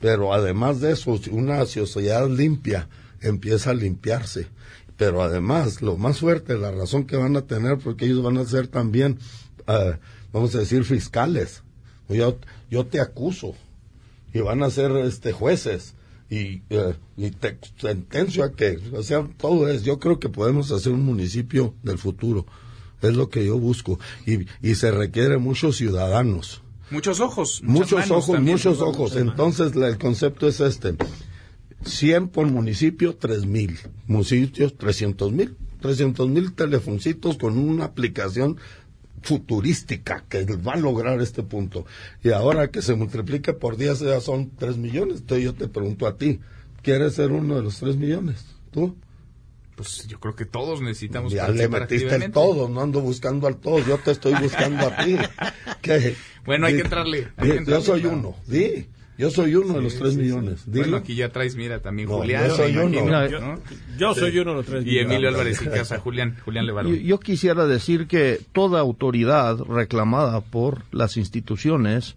Pero 0.00 0.32
además 0.32 0.80
de 0.80 0.92
eso, 0.92 1.18
una 1.30 1.64
sociedad 1.66 2.28
limpia 2.28 2.88
empieza 3.20 3.70
a 3.70 3.74
limpiarse 3.74 4.48
pero 4.94 5.22
además 5.22 5.82
lo 5.82 5.96
más 5.96 6.20
fuerte, 6.20 6.56
la 6.56 6.70
razón 6.70 7.06
que 7.06 7.16
van 7.16 7.36
a 7.36 7.42
tener, 7.42 7.78
porque 7.78 8.04
ellos 8.04 8.22
van 8.22 8.36
a 8.36 8.44
ser 8.44 8.68
también 8.68 9.18
uh, 9.66 9.96
vamos 10.32 10.54
a 10.54 10.58
decir, 10.58 10.84
fiscales. 10.84 11.62
Yo, 12.08 12.38
yo 12.70 12.86
te 12.86 13.00
acuso 13.00 13.54
y 14.32 14.40
van 14.40 14.62
a 14.62 14.70
ser 14.70 14.92
este, 14.92 15.32
jueces 15.32 15.94
y, 16.30 16.62
uh, 16.74 16.94
y 17.16 17.30
te 17.30 17.58
sentencio 17.76 18.44
a 18.44 18.52
que, 18.52 18.78
o 18.94 19.02
sea, 19.02 19.28
todo 19.36 19.68
es, 19.68 19.82
yo 19.82 19.98
creo 19.98 20.18
que 20.18 20.28
podemos 20.28 20.70
hacer 20.70 20.92
un 20.92 21.04
municipio 21.04 21.74
del 21.82 21.98
futuro, 21.98 22.46
es 23.02 23.14
lo 23.14 23.28
que 23.28 23.44
yo 23.44 23.58
busco 23.58 23.98
y, 24.26 24.46
y 24.66 24.74
se 24.74 24.90
requiere 24.90 25.38
muchos 25.38 25.76
ciudadanos. 25.76 26.62
Muchos 26.90 27.20
ojos. 27.20 27.62
Muchos 27.64 28.10
ojos, 28.10 28.38
muchos 28.40 28.80
ojos. 28.82 29.16
Entonces 29.16 29.74
el 29.74 29.96
concepto 29.96 30.46
es 30.46 30.60
este. 30.60 30.94
100 31.84 32.28
por 32.28 32.46
municipio, 32.46 33.16
3 33.16 33.46
mil. 33.46 33.78
Municipios, 34.06 34.76
300 34.76 35.32
mil. 35.32 35.56
300 35.80 36.28
mil 36.28 36.52
telefoncitos 36.52 37.38
con 37.38 37.58
una 37.58 37.86
aplicación 37.86 38.58
futurística 39.22 40.24
que 40.28 40.44
va 40.44 40.74
a 40.74 40.76
lograr 40.76 41.20
este 41.20 41.42
punto. 41.42 41.86
Y 42.22 42.30
ahora 42.30 42.70
que 42.70 42.82
se 42.82 42.94
multiplica 42.94 43.54
por 43.54 43.76
10 43.76 44.00
ya 44.00 44.20
son 44.20 44.50
3 44.56 44.76
millones. 44.76 45.20
Entonces 45.20 45.44
yo 45.44 45.54
te 45.54 45.68
pregunto 45.68 46.06
a 46.06 46.16
ti, 46.16 46.40
¿quieres 46.82 47.14
ser 47.14 47.32
uno 47.32 47.56
de 47.56 47.62
los 47.62 47.78
3 47.78 47.96
millones? 47.96 48.44
¿Tú? 48.70 48.96
Pues 49.76 50.06
yo 50.06 50.20
creo 50.20 50.36
que 50.36 50.44
todos 50.44 50.82
necesitamos 50.82 51.32
Ya 51.32 51.48
le 51.48 51.68
metiste 51.68 52.14
el 52.14 52.30
todo, 52.30 52.68
no 52.68 52.82
ando 52.82 53.00
buscando 53.00 53.46
al 53.46 53.56
todo, 53.56 53.78
yo 53.78 53.98
te 53.98 54.10
estoy 54.10 54.34
buscando 54.34 54.86
a 54.86 55.04
ti. 55.04 55.16
bueno, 56.44 56.66
hay 56.66 56.74
que 56.74 56.82
entrarle. 56.82 57.28
yo 57.66 57.80
soy 57.80 58.04
uno, 58.04 58.36
di. 58.46 58.86
Yo 59.22 59.30
soy 59.30 59.54
uno 59.54 59.74
de 59.74 59.82
los 59.82 59.94
tres 59.94 60.16
millones. 60.16 60.64
Bueno, 60.66 60.96
aquí 60.96 61.14
ya 61.14 61.28
traes, 61.28 61.54
mira, 61.54 61.78
también 61.78 62.08
Julián. 62.08 62.48
Yo 62.48 62.56
soy 62.56 62.76
uno. 62.76 63.28
Yo, 63.96 64.14
soy 64.14 64.36
uno 64.38 64.50
de 64.50 64.56
los 64.56 64.66
tres 64.66 64.84
millones. 64.84 64.94
Y 64.94 64.98
Emilio 64.98 65.28
Álvarez 65.28 65.62
y 65.62 65.66
Casa, 65.66 66.00
Julián, 66.00 66.36
Julián 66.44 66.66
Levarón. 66.66 66.96
Yo, 66.96 67.20
quisiera 67.20 67.66
decir 67.66 68.08
que 68.08 68.40
toda 68.52 68.80
autoridad 68.80 69.60
reclamada 69.60 70.40
por 70.40 70.82
las 70.90 71.16
instituciones, 71.16 72.16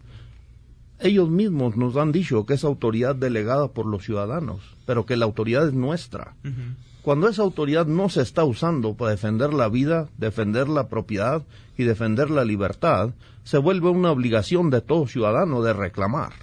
ellos 1.00 1.30
mismos 1.30 1.78
nos 1.78 1.96
han 1.96 2.12
dicho 2.12 2.48
que 2.48 2.56
es 2.56 2.64
autoridad 2.64 3.16
delegada 3.16 3.68
por 3.68 3.86
los 3.86 4.04
ciudadanos, 4.04 4.62
pero 4.88 5.06
que 5.06 5.16
la 5.16 5.26
autoridad 5.26 5.68
es 5.68 5.74
nuestra. 5.74 6.34
Cuando 7.04 7.30
esa 7.30 7.44
autoridad 7.44 7.86
no 7.86 8.10
se 8.10 8.24
está 8.24 8.44
usando 8.46 8.96
para 8.96 9.12
defender 9.12 9.54
la 9.54 9.70
vida, 9.70 10.10
defender 10.18 10.68
la 10.68 10.88
propiedad 10.88 11.44
y 11.78 11.84
defender 11.84 12.32
la 12.32 12.44
libertad, 12.44 13.12
se 13.44 13.60
vuelve 13.60 13.90
una 13.90 14.10
obligación 14.10 14.72
de 14.72 14.82
todo 14.82 15.06
ciudadano 15.06 15.62
de 15.62 15.74
reclamar. 15.74 16.34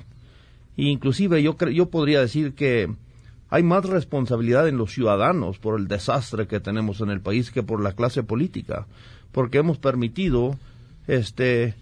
Inclusive 0.77 1.43
yo, 1.43 1.57
yo 1.71 1.91
podría 1.91 2.21
decir 2.21 2.55
que 2.55 2.91
hay 3.51 3.63
más 3.63 3.85
responsabilidad 3.85 4.67
en 4.67 4.79
los 4.79 4.93
ciudadanos 4.93 5.59
por 5.59 5.79
el 5.79 5.87
desastre 5.87 6.47
que 6.47 6.59
tenemos 6.59 7.03
en 7.03 7.11
el 7.11 7.21
país 7.21 7.51
que 7.51 7.63
por 7.63 7.83
la 7.83 7.93
clase 7.93 8.23
política, 8.23 8.87
porque 9.31 9.59
hemos 9.59 9.77
permitido 9.79 10.59
este 11.07 11.75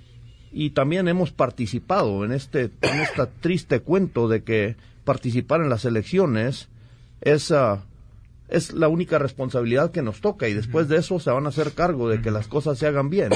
y 0.53 0.71
también 0.71 1.07
hemos 1.07 1.31
participado 1.31 2.25
en 2.25 2.33
este 2.33 2.73
en 2.81 3.29
triste 3.41 3.81
cuento 3.81 4.27
de 4.27 4.43
que 4.43 4.75
participar 5.05 5.61
en 5.61 5.69
las 5.69 5.85
elecciones 5.85 6.69
es 7.21 7.53
ah, 7.53 7.85
es 8.49 8.73
la 8.73 8.89
única 8.89 9.21
responsabilidad 9.21 9.93
que 9.93 10.03
nos 10.03 10.21
toca 10.21 10.49
y 10.49 10.55
después 10.55 10.89
de 10.89 10.97
eso 10.97 11.21
se 11.21 11.31
van 11.31 11.47
a 11.47 11.51
hacer 11.51 11.71
cargo 11.73 12.09
de 12.09 12.21
que 12.21 12.33
las 12.33 12.49
cosas 12.49 12.79
se 12.79 12.89
hagan 12.89 13.11
bien. 13.11 13.31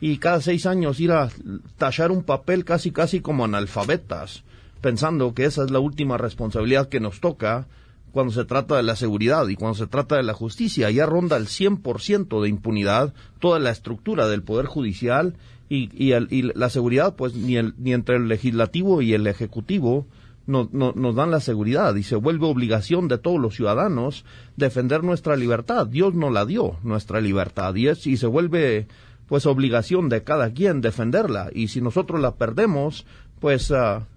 Y 0.00 0.16
cada 0.16 0.40
seis 0.40 0.64
años 0.64 1.00
ir 1.00 1.12
a 1.12 1.28
tachar 1.76 2.10
un 2.10 2.22
papel 2.22 2.64
casi 2.64 2.90
casi 2.90 3.20
como 3.20 3.44
analfabetas 3.44 4.42
pensando 4.84 5.32
que 5.32 5.46
esa 5.46 5.64
es 5.64 5.70
la 5.70 5.78
última 5.78 6.18
responsabilidad 6.18 6.90
que 6.90 7.00
nos 7.00 7.18
toca 7.18 7.68
cuando 8.12 8.34
se 8.34 8.44
trata 8.44 8.76
de 8.76 8.82
la 8.82 8.96
seguridad 8.96 9.48
y 9.48 9.56
cuando 9.56 9.76
se 9.78 9.86
trata 9.86 10.16
de 10.16 10.22
la 10.22 10.34
justicia. 10.34 10.90
Ya 10.90 11.06
ronda 11.06 11.38
el 11.38 11.46
100% 11.46 12.42
de 12.42 12.50
impunidad 12.50 13.14
toda 13.40 13.58
la 13.58 13.70
estructura 13.70 14.28
del 14.28 14.42
Poder 14.42 14.66
Judicial 14.66 15.36
y, 15.70 15.88
y, 15.96 16.42
la 16.54 16.68
seguridad, 16.68 17.16
pues 17.16 17.34
ni, 17.34 17.56
el, 17.56 17.72
ni 17.78 17.94
entre 17.94 18.16
el 18.16 18.28
legislativo 18.28 19.00
y 19.00 19.14
el 19.14 19.26
ejecutivo 19.26 20.06
no, 20.46 20.68
nos 20.70 21.14
dan 21.14 21.30
la 21.30 21.40
seguridad 21.40 21.94
y 21.94 22.02
se 22.02 22.16
vuelve 22.16 22.44
obligación 22.44 23.08
de 23.08 23.16
todos 23.16 23.40
los 23.40 23.56
ciudadanos 23.56 24.26
defender 24.58 25.02
nuestra 25.02 25.34
libertad. 25.34 25.86
Dios 25.86 26.12
nos 26.12 26.30
la 26.30 26.44
dio, 26.44 26.76
nuestra 26.82 27.22
libertad, 27.22 27.74
y, 27.74 27.88
es, 27.88 28.06
y 28.06 28.18
se 28.18 28.26
vuelve 28.26 28.86
pues 29.28 29.46
obligación 29.46 30.10
de 30.10 30.24
cada 30.24 30.52
quien 30.52 30.82
defenderla. 30.82 31.48
Y 31.54 31.68
si 31.68 31.80
nosotros 31.80 32.20
la 32.20 32.34
perdemos, 32.34 33.06
pues... 33.40 33.70
Ah, 33.70 34.08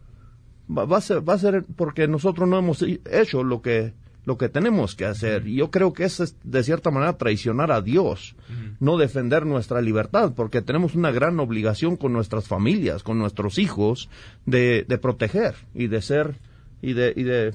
va, 0.70 0.98
a 0.98 1.02
ser, 1.02 1.28
va 1.28 1.34
a 1.34 1.40
ser 1.40 1.66
porque 1.76 2.08
nosotros 2.08 2.48
no 2.48 2.58
hemos 2.58 2.82
hecho 2.82 3.44
lo 3.44 3.62
que 3.62 3.94
lo 4.26 4.38
que 4.38 4.50
tenemos 4.50 4.94
que 4.94 5.06
hacer. 5.06 5.48
Y 5.48 5.56
yo 5.56 5.72
creo 5.72 5.94
que 5.94 6.04
es 6.04 6.36
de 6.44 6.62
cierta 6.62 6.92
manera 6.92 7.18
traicionar 7.18 7.72
a 7.72 7.82
Dios, 7.82 8.36
no 8.82 8.98
defender 8.98 9.46
nuestra 9.46 9.82
libertad, 9.82 10.34
porque 10.36 10.62
tenemos 10.62 10.96
una 10.96 11.12
gran 11.12 11.40
obligación 11.40 11.96
con 11.96 12.12
nuestras 12.12 12.46
familias, 12.46 13.04
con 13.04 13.20
nuestros 13.20 13.58
hijos, 13.58 14.10
de, 14.46 14.84
de 14.86 14.98
proteger 14.98 15.56
y 15.74 15.88
de 15.88 16.02
ser 16.02 16.36
y 16.82 16.92
de, 16.92 17.14
y 17.16 17.24
de 17.24 17.54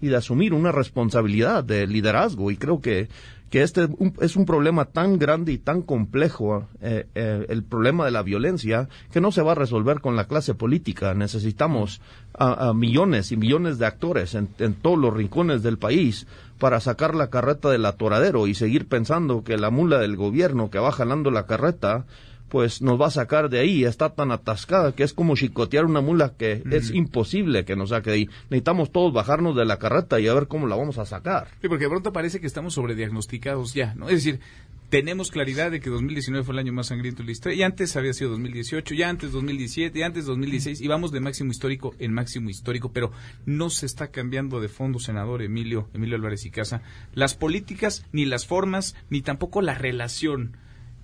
y 0.00 0.08
de 0.08 0.16
asumir 0.16 0.52
una 0.54 0.72
responsabilidad 0.72 1.64
de 1.64 1.86
liderazgo. 1.86 2.50
Y 2.50 2.56
creo 2.56 2.80
que 2.80 3.08
que 3.50 3.62
este 3.62 3.88
es 4.20 4.36
un 4.36 4.44
problema 4.44 4.86
tan 4.86 5.18
grande 5.18 5.52
y 5.52 5.58
tan 5.58 5.82
complejo, 5.82 6.66
eh, 6.80 7.06
eh, 7.14 7.46
el 7.48 7.62
problema 7.62 8.04
de 8.04 8.10
la 8.10 8.22
violencia, 8.22 8.88
que 9.12 9.20
no 9.20 9.30
se 9.30 9.42
va 9.42 9.52
a 9.52 9.56
resolver 9.56 10.00
con 10.00 10.16
la 10.16 10.26
clase 10.26 10.54
política. 10.54 11.14
Necesitamos 11.14 12.00
a, 12.34 12.72
millones 12.72 13.30
y 13.30 13.36
millones 13.36 13.78
de 13.78 13.86
actores 13.86 14.34
en, 14.34 14.48
todos 14.74 14.98
los 14.98 15.14
rincones 15.14 15.62
del 15.62 15.78
país 15.78 16.26
para 16.58 16.80
sacar 16.80 17.14
la 17.14 17.30
carreta 17.30 17.70
del 17.70 17.86
atoradero 17.86 18.46
y 18.46 18.54
seguir 18.54 18.88
pensando 18.88 19.44
que 19.44 19.56
la 19.56 19.70
mula 19.70 19.98
del 19.98 20.16
gobierno 20.16 20.70
que 20.70 20.78
va 20.78 20.90
jalando 20.90 21.30
la 21.30 21.46
carreta 21.46 22.04
pues 22.48 22.82
nos 22.82 23.00
va 23.00 23.06
a 23.06 23.10
sacar 23.10 23.48
de 23.48 23.58
ahí. 23.58 23.84
Está 23.84 24.10
tan 24.10 24.30
atascada 24.30 24.92
que 24.92 25.02
es 25.02 25.12
como 25.12 25.36
chicotear 25.36 25.84
una 25.84 26.00
mula 26.00 26.34
que 26.36 26.62
es 26.70 26.90
imposible 26.90 27.64
que 27.64 27.76
nos 27.76 27.90
saque 27.90 28.10
de 28.10 28.16
ahí. 28.16 28.28
Necesitamos 28.50 28.92
todos 28.92 29.12
bajarnos 29.12 29.56
de 29.56 29.64
la 29.64 29.78
carreta 29.78 30.20
y 30.20 30.28
a 30.28 30.34
ver 30.34 30.48
cómo 30.48 30.66
la 30.66 30.76
vamos 30.76 30.98
a 30.98 31.06
sacar. 31.06 31.48
Sí, 31.60 31.68
porque 31.68 31.84
de 31.84 31.90
pronto 31.90 32.12
parece 32.12 32.40
que 32.40 32.46
estamos 32.46 32.74
sobrediagnosticados 32.74 33.74
ya, 33.74 33.94
¿no? 33.94 34.08
Es 34.08 34.24
decir, 34.24 34.40
tenemos 34.88 35.32
claridad 35.32 35.70
de 35.72 35.80
que 35.80 35.90
2019 35.90 36.44
fue 36.44 36.54
el 36.54 36.60
año 36.60 36.72
más 36.72 36.86
sangriento 36.88 37.22
de 37.22 37.26
la 37.26 37.32
historia, 37.32 37.58
y 37.58 37.62
antes 37.62 37.96
había 37.96 38.12
sido 38.12 38.30
2018, 38.30 38.94
ya 38.94 39.08
antes 39.08 39.32
2017, 39.32 39.98
y 39.98 40.02
antes 40.02 40.26
2016, 40.26 40.80
y 40.80 40.88
vamos 40.88 41.10
de 41.10 41.20
máximo 41.20 41.50
histórico 41.50 41.94
en 41.98 42.12
máximo 42.12 42.50
histórico, 42.50 42.92
pero 42.92 43.10
no 43.46 43.68
se 43.68 43.86
está 43.86 44.08
cambiando 44.08 44.60
de 44.60 44.68
fondo, 44.68 45.00
senador 45.00 45.42
Emilio, 45.42 45.88
Emilio 45.92 46.16
Álvarez 46.16 46.44
y 46.46 46.50
Casa, 46.50 46.82
las 47.14 47.34
políticas, 47.34 48.06
ni 48.12 48.26
las 48.26 48.46
formas, 48.46 48.94
ni 49.10 49.22
tampoco 49.22 49.60
la 49.60 49.74
relación 49.74 50.56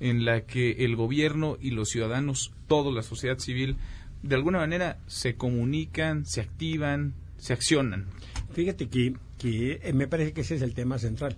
en 0.03 0.25
la 0.25 0.47
que 0.47 0.85
el 0.85 0.97
gobierno 0.97 1.57
y 1.61 1.71
los 1.71 1.89
ciudadanos, 1.89 2.53
toda 2.67 2.91
la 2.91 3.03
sociedad 3.03 3.39
civil, 3.39 3.77
de 4.23 4.35
alguna 4.35 4.59
manera 4.59 4.99
se 5.07 5.37
comunican, 5.37 6.27
se 6.27 6.41
activan, 6.41 7.15
se 7.37 7.53
accionan. 7.53 8.09
Fíjate 8.53 8.89
que, 8.89 9.15
que 9.39 9.79
eh, 9.81 9.93
me 9.93 10.09
parece 10.09 10.33
que 10.33 10.41
ese 10.41 10.57
es 10.57 10.63
el 10.63 10.75
tema 10.75 10.99
central. 10.99 11.37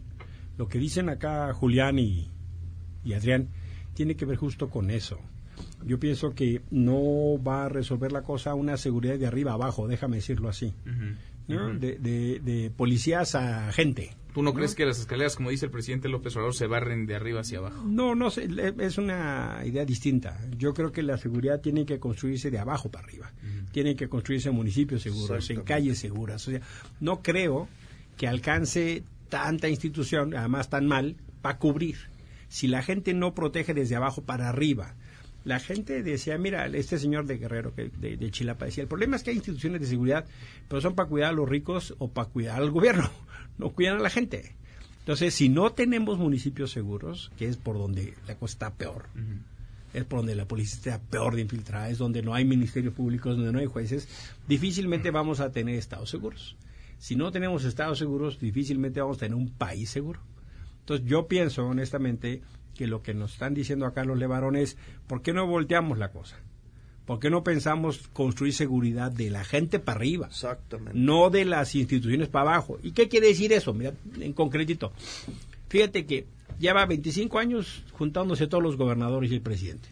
Lo 0.56 0.66
que 0.66 0.78
dicen 0.78 1.10
acá 1.10 1.52
Julián 1.52 1.98
y, 1.98 2.30
y 3.04 3.12
Adrián 3.12 3.50
tiene 3.92 4.16
que 4.16 4.24
ver 4.24 4.38
justo 4.38 4.70
con 4.70 4.90
eso. 4.90 5.20
Yo 5.84 6.00
pienso 6.00 6.34
que 6.34 6.62
no 6.70 7.42
va 7.42 7.66
a 7.66 7.68
resolver 7.68 8.12
la 8.12 8.22
cosa 8.22 8.54
una 8.54 8.78
seguridad 8.78 9.18
de 9.18 9.26
arriba 9.26 9.52
abajo, 9.52 9.86
déjame 9.86 10.16
decirlo 10.16 10.48
así. 10.48 10.72
¿no? 11.46 11.74
de, 11.74 11.98
de, 11.98 12.40
de, 12.40 12.70
policías 12.70 13.34
a 13.34 13.70
gente. 13.72 14.12
¿Tú 14.34 14.42
no, 14.42 14.52
crees 14.52 14.74
que 14.74 14.84
las 14.84 14.98
escaleras, 14.98 15.36
como 15.36 15.50
dice 15.50 15.66
el 15.66 15.70
presidente 15.70 16.08
López 16.08 16.34
Obrador, 16.34 16.56
se 16.56 16.66
barren 16.66 17.06
de 17.06 17.14
arriba 17.14 17.42
hacia 17.42 17.58
abajo? 17.58 17.84
No, 17.84 18.16
no, 18.16 18.28
es 18.28 18.98
una 18.98 19.62
idea 19.64 19.84
distinta. 19.84 20.40
Yo 20.58 20.74
creo 20.74 20.90
que 20.90 21.04
la 21.04 21.16
seguridad 21.18 21.60
tiene 21.60 21.86
que 21.86 22.00
construirse 22.00 22.50
de 22.50 22.58
abajo 22.58 22.90
para 22.90 23.06
arriba. 23.06 23.32
Tiene 23.70 23.94
que 23.94 24.08
construirse 24.08 24.48
en 24.48 24.56
municipios 24.56 25.02
seguros, 25.02 25.48
en 25.50 25.62
calles 25.62 26.00
seguras. 26.00 26.48
O 26.48 26.50
sea, 26.50 26.60
no 26.98 27.22
creo 27.22 27.68
que 28.16 28.26
alcance 28.26 29.04
tanta 29.28 29.68
institución, 29.68 30.34
además 30.34 30.68
tan 30.68 30.88
mal, 30.88 31.14
para 31.40 31.58
cubrir. 31.58 31.96
Si 32.48 32.66
la 32.66 32.82
gente 32.82 33.14
no 33.14 33.34
protege 33.34 33.72
desde 33.72 33.94
abajo 33.94 34.22
para 34.22 34.48
arriba, 34.48 34.96
la 35.44 35.60
gente 35.60 36.02
decía, 36.02 36.38
mira, 36.38 36.66
este 36.66 36.98
señor 36.98 37.26
de 37.26 37.36
Guerrero, 37.36 37.74
que 37.74 37.90
de, 37.90 38.16
de, 38.16 38.30
Chilapa, 38.30 38.64
decía, 38.64 38.82
el 38.82 38.88
problema 38.88 39.16
es 39.16 39.22
que 39.22 39.30
hay 39.30 39.36
instituciones 39.36 39.80
de 39.80 39.86
seguridad, 39.86 40.26
pero 40.68 40.80
son 40.80 40.94
para 40.94 41.08
cuidar 41.08 41.30
a 41.30 41.32
los 41.32 41.48
ricos 41.48 41.94
o 41.98 42.08
para 42.08 42.28
cuidar 42.28 42.60
al 42.60 42.70
gobierno, 42.72 43.10
no 43.58 43.70
cuidan 43.70 43.96
a 43.96 44.02
la 44.02 44.10
gente. 44.10 44.56
Entonces, 45.00 45.34
si 45.34 45.50
no 45.50 45.70
tenemos 45.72 46.18
municipios 46.18 46.70
seguros, 46.70 47.30
que 47.36 47.46
es 47.46 47.58
por 47.58 47.76
donde 47.76 48.14
la 48.26 48.36
cosa 48.36 48.52
está 48.54 48.74
peor, 48.74 49.08
uh 49.14 49.18
-huh. 49.18 49.38
es 49.92 50.04
por 50.04 50.20
donde 50.20 50.34
la 50.34 50.48
policía 50.48 50.94
está 50.94 50.98
peor 50.98 51.34
de 51.34 51.42
infiltrada, 51.42 51.90
es 51.90 51.98
donde 51.98 52.22
no 52.22 52.32
hay 52.34 52.46
ministerios 52.46 52.94
públicos, 52.94 53.36
donde 53.36 53.52
no 53.52 53.58
hay 53.58 53.66
jueces, 53.66 54.08
difícilmente 54.48 55.10
vamos 55.10 55.40
a 55.40 55.52
tener 55.52 55.74
estados 55.74 56.08
seguros. 56.08 56.56
Si 56.96 57.16
no 57.16 57.30
tenemos 57.30 57.64
estados 57.64 57.98
seguros, 57.98 58.40
difícilmente 58.40 58.98
vamos 59.02 59.18
a 59.18 59.20
tener 59.20 59.36
un 59.36 59.50
país 59.50 59.90
seguro. 59.90 60.20
Entonces, 60.80 61.06
yo 61.06 61.28
pienso, 61.28 61.66
honestamente, 61.66 62.40
que 62.74 62.86
lo 62.86 63.02
que 63.02 63.14
nos 63.14 63.32
están 63.34 63.54
diciendo 63.54 63.86
acá 63.86 64.04
los 64.04 64.18
levarones, 64.18 64.76
¿por 65.06 65.22
qué 65.22 65.32
no 65.32 65.46
volteamos 65.46 65.98
la 65.98 66.10
cosa? 66.10 66.36
¿Por 67.06 67.18
qué 67.20 67.28
no 67.28 67.44
pensamos 67.44 68.08
construir 68.12 68.54
seguridad 68.54 69.12
de 69.12 69.30
la 69.30 69.44
gente 69.44 69.78
para 69.78 69.98
arriba? 69.98 70.26
Exactamente. 70.28 70.98
No 70.98 71.28
de 71.28 71.44
las 71.44 71.74
instituciones 71.74 72.28
para 72.28 72.52
abajo. 72.52 72.78
¿Y 72.82 72.92
qué 72.92 73.08
quiere 73.08 73.28
decir 73.28 73.52
eso? 73.52 73.74
Mira, 73.74 73.92
en 74.18 74.32
concretito. 74.32 74.92
Fíjate 75.68 76.06
que 76.06 76.26
lleva 76.58 76.86
25 76.86 77.38
años 77.38 77.84
juntándose 77.92 78.46
todos 78.46 78.62
los 78.62 78.76
gobernadores 78.76 79.30
y 79.30 79.34
el 79.34 79.42
presidente, 79.42 79.88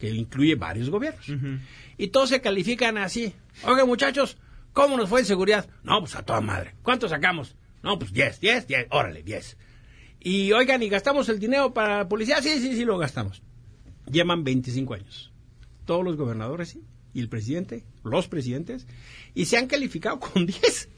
que 0.00 0.10
incluye 0.10 0.56
varios 0.56 0.90
gobiernos. 0.90 1.28
Uh 1.28 1.32
-huh. 1.32 1.60
Y 1.96 2.08
todos 2.08 2.30
se 2.30 2.40
califican 2.40 2.98
así. 2.98 3.32
Oiga, 3.64 3.84
muchachos, 3.84 4.36
¿cómo 4.72 4.96
nos 4.96 5.08
fue 5.08 5.20
en 5.20 5.26
seguridad? 5.26 5.68
No, 5.84 6.00
pues 6.00 6.16
a 6.16 6.22
toda 6.22 6.40
madre. 6.40 6.74
¿Cuánto 6.82 7.08
sacamos? 7.08 7.54
No, 7.84 7.98
pues 8.00 8.12
10, 8.12 8.40
10, 8.40 8.66
10, 8.66 8.86
órale, 8.90 9.22
10. 9.22 9.56
Y 10.20 10.52
oigan, 10.52 10.82
¿y 10.82 10.88
gastamos 10.88 11.28
el 11.28 11.38
dinero 11.38 11.72
para 11.72 11.98
la 11.98 12.08
policía? 12.08 12.42
Sí, 12.42 12.58
sí, 12.58 12.74
sí, 12.74 12.84
lo 12.84 12.98
gastamos. 12.98 13.42
Llevan 14.10 14.44
25 14.44 14.94
años. 14.94 15.32
Todos 15.84 16.04
los 16.04 16.16
gobernadores 16.16 16.70
¿sí? 16.70 16.82
y 17.14 17.20
el 17.20 17.28
presidente, 17.28 17.84
los 18.04 18.28
presidentes, 18.28 18.86
y 19.34 19.44
se 19.46 19.56
han 19.56 19.66
calificado 19.66 20.18
con 20.20 20.46
10. 20.46 20.88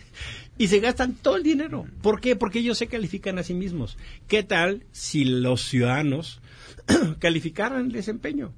Y 0.58 0.68
se 0.68 0.80
gastan 0.80 1.14
todo 1.14 1.36
el 1.36 1.42
dinero. 1.42 1.86
¿Por 2.02 2.20
qué? 2.20 2.36
Porque 2.36 2.58
ellos 2.58 2.76
se 2.76 2.86
califican 2.86 3.38
a 3.38 3.42
sí 3.42 3.54
mismos. 3.54 3.96
¿Qué 4.28 4.42
tal 4.42 4.84
si 4.90 5.24
los 5.24 5.62
ciudadanos 5.62 6.40
calificaran 7.18 7.86
el 7.86 7.92
desempeño? 7.92 8.52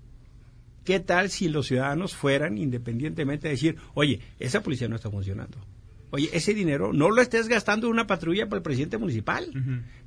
¿Qué 0.84 0.98
tal 0.98 1.30
si 1.30 1.48
los 1.48 1.68
ciudadanos 1.68 2.14
fueran 2.14 2.58
independientemente 2.58 3.46
a 3.46 3.52
decir, 3.52 3.76
oye, 3.94 4.20
esa 4.40 4.62
policía 4.62 4.88
no 4.88 4.96
está 4.96 5.10
funcionando? 5.10 5.58
Oye, 6.10 6.28
ese 6.32 6.54
dinero 6.54 6.92
no 6.92 7.10
lo 7.10 7.22
estés 7.22 7.48
gastando 7.48 7.86
en 7.86 7.92
una 7.92 8.06
patrulla 8.06 8.48
para 8.48 8.58
el 8.58 8.62
presidente 8.62 8.98
municipal. 8.98 9.46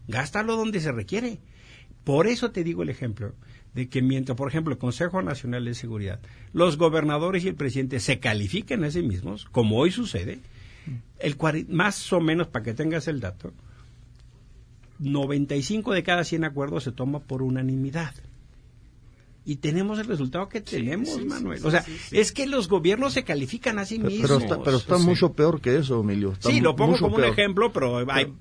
Gástalo 0.07 0.55
donde 0.55 0.79
se 0.79 0.91
requiere. 0.91 1.39
Por 2.03 2.27
eso 2.27 2.51
te 2.51 2.63
digo 2.63 2.83
el 2.83 2.89
ejemplo 2.89 3.33
de 3.73 3.89
que 3.89 4.01
mientras, 4.01 4.37
por 4.37 4.47
ejemplo, 4.47 4.73
el 4.73 4.79
Consejo 4.79 5.21
Nacional 5.21 5.65
de 5.65 5.73
Seguridad, 5.73 6.19
los 6.53 6.77
gobernadores 6.77 7.43
y 7.43 7.49
el 7.49 7.55
presidente 7.55 7.99
se 7.99 8.19
califiquen 8.19 8.83
a 8.83 8.91
sí 8.91 9.01
mismos, 9.01 9.45
como 9.45 9.77
hoy 9.77 9.91
sucede, 9.91 10.39
el 11.19 11.35
más 11.69 12.13
o 12.13 12.21
menos, 12.21 12.47
para 12.47 12.63
que 12.63 12.73
tengas 12.73 13.07
el 13.07 13.19
dato, 13.19 13.53
95 14.99 15.93
de 15.93 16.03
cada 16.03 16.23
100 16.23 16.45
acuerdos 16.45 16.85
se 16.85 16.93
toma 16.93 17.19
por 17.19 17.41
unanimidad 17.41 18.13
y 19.45 19.57
tenemos 19.57 19.99
el 19.99 20.07
resultado 20.07 20.49
que 20.49 20.59
tenemos, 20.59 21.09
sí, 21.09 21.19
sí, 21.19 21.25
Manuel. 21.25 21.59
Sí, 21.59 21.67
o 21.67 21.71
sea, 21.71 21.85
es 22.11 22.31
que 22.31 22.47
los 22.47 22.67
gobiernos 22.67 23.13
se 23.13 23.23
califican 23.23 23.77
a 23.77 23.85
sí 23.85 23.97
pero, 23.97 24.09
mismos. 24.09 24.27
Pero 24.27 24.39
está, 24.39 24.63
pero 24.63 24.77
está 24.77 24.97
mucho 24.97 25.33
peor 25.33 25.61
que 25.61 25.77
eso, 25.77 26.01
Emilio. 26.01 26.31
Está 26.31 26.49
sí, 26.49 26.61
lo 26.61 26.75
pongo 26.75 26.97
como 26.97 27.17
peor. 27.17 27.27
un 27.27 27.33
ejemplo, 27.33 27.71
pero 27.71 27.97
hay... 27.97 28.05
Pero 28.05 28.35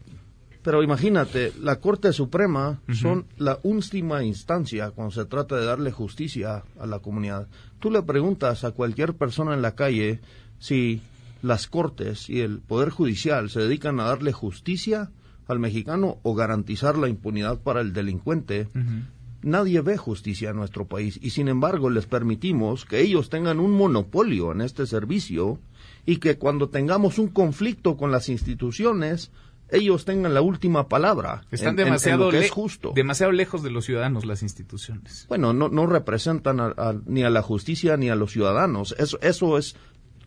imagínate, 0.83 1.53
la 1.61 1.77
Corte 1.77 2.13
Suprema 2.13 2.71
uh 2.71 2.91
-huh. 2.91 2.95
son 2.95 3.27
la 3.37 3.59
última 3.63 4.25
instancia 4.25 4.91
cuando 4.91 5.13
se 5.13 5.25
trata 5.27 5.57
de 5.57 5.67
darle 5.67 5.93
justicia 5.93 6.65
a 6.79 6.87
la 6.87 7.01
comunidad. 7.01 7.49
Tú 7.81 7.91
le 7.91 8.03
preguntas 8.03 8.65
a 8.65 8.71
cualquier 8.73 9.15
persona 9.15 9.55
en 9.55 9.63
la 9.63 9.75
calle 9.75 10.21
si 10.59 11.03
las 11.43 11.67
Cortes 11.67 12.31
y 12.31 12.41
el 12.41 12.61
Poder 12.61 12.91
Judicial 12.91 13.51
se 13.51 13.61
dedican 13.61 14.01
a 14.01 14.05
darle 14.05 14.33
justicia 14.33 15.11
al 15.47 15.59
mexicano 15.59 16.19
o 16.23 16.35
garantizar 16.35 16.97
la 16.97 17.09
impunidad 17.09 17.59
para 17.59 17.83
el 17.83 17.93
delincuente. 17.93 18.69
Uh 18.75 18.79
-huh 18.79 19.03
nadie 19.45 19.83
ve 19.83 19.97
justicia 19.97 20.51
en 20.51 20.57
nuestro 20.57 20.87
país 20.87 21.19
y 21.23 21.31
sin 21.31 21.49
embargo 21.49 21.91
les 21.91 22.07
permitimos 22.07 22.85
que 22.87 23.01
ellos 23.01 23.29
tengan 23.29 23.61
un 23.61 23.73
monopolio 23.73 24.53
en 24.53 24.63
este 24.63 24.87
servicio 24.87 25.61
y 26.07 26.17
que 26.17 26.39
cuando 26.39 26.71
tengamos 26.71 27.19
un 27.19 27.29
conflicto 27.29 27.97
con 27.97 28.11
las 28.11 28.29
instituciones 28.29 29.31
ellos 29.75 30.05
tengan 30.05 30.35
la 30.35 30.41
última 30.41 30.89
palabra. 30.89 31.45
Están 31.51 31.71
en, 31.71 31.77
demasiado, 31.77 32.31
en, 32.31 32.37
en 32.37 32.43
es 32.45 32.51
justo. 32.51 32.93
demasiado 32.95 33.33
lejos 33.33 33.63
de 33.63 33.71
los 33.71 33.85
ciudadanos 33.85 34.25
las 34.25 34.43
instituciones. 34.43 35.27
Bueno, 35.29 35.53
no, 35.53 35.69
no 35.69 35.87
representan 35.87 36.61
a, 36.61 36.67
a, 36.77 36.95
ni 37.07 37.23
a 37.23 37.31
la 37.31 37.43
justicia 37.43 37.97
ni 37.97 38.11
a 38.11 38.15
los 38.15 38.33
ciudadanos. 38.33 38.95
Eso, 38.99 39.19
eso 39.21 39.59
es 39.59 39.77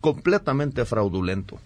completamente 0.00 0.84
fraudulento. 0.84 1.58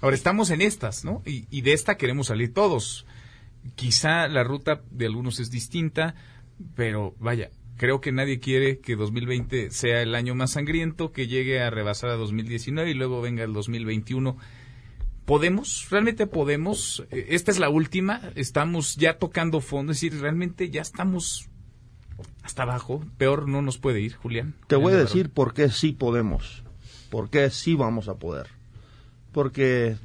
Ahora 0.00 0.16
estamos 0.16 0.50
en 0.50 0.60
estas, 0.60 1.04
¿no? 1.04 1.22
Y, 1.26 1.46
y 1.50 1.62
de 1.62 1.72
esta 1.72 1.96
queremos 1.96 2.28
salir 2.28 2.52
todos 2.52 3.06
quizá 3.74 4.28
la 4.28 4.44
ruta 4.44 4.82
de 4.90 5.06
algunos 5.06 5.40
es 5.40 5.50
distinta, 5.50 6.14
pero 6.74 7.14
vaya, 7.18 7.50
creo 7.76 8.00
que 8.00 8.12
nadie 8.12 8.38
quiere 8.38 8.78
que 8.78 8.96
2020 8.96 9.70
sea 9.70 10.02
el 10.02 10.14
año 10.14 10.34
más 10.34 10.52
sangriento, 10.52 11.12
que 11.12 11.26
llegue 11.26 11.60
a 11.60 11.70
rebasar 11.70 12.10
a 12.10 12.16
2019 12.16 12.90
y 12.90 12.94
luego 12.94 13.20
venga 13.20 13.44
el 13.44 13.52
2021. 13.52 14.36
¿Podemos? 15.26 15.86
¿Realmente 15.90 16.26
podemos? 16.26 17.04
Esta 17.10 17.50
es 17.50 17.58
la 17.58 17.68
última, 17.68 18.22
estamos 18.34 18.96
ya 18.96 19.18
tocando 19.18 19.60
fondo, 19.60 19.92
es 19.92 20.00
decir, 20.00 20.18
realmente 20.20 20.70
ya 20.70 20.80
estamos 20.80 21.50
hasta 22.42 22.62
abajo, 22.62 23.04
peor 23.18 23.48
no 23.48 23.60
nos 23.60 23.76
puede 23.76 24.00
ir, 24.00 24.14
Julián. 24.14 24.54
Te 24.68 24.76
voy 24.76 24.94
a 24.94 24.96
decir 24.96 25.30
por 25.30 25.52
qué 25.52 25.68
sí 25.68 25.92
podemos, 25.92 26.62
por 27.10 27.28
qué 27.28 27.50
sí 27.50 27.74
vamos 27.74 28.08
a 28.08 28.14
poder. 28.14 28.46
Porque 29.32 29.98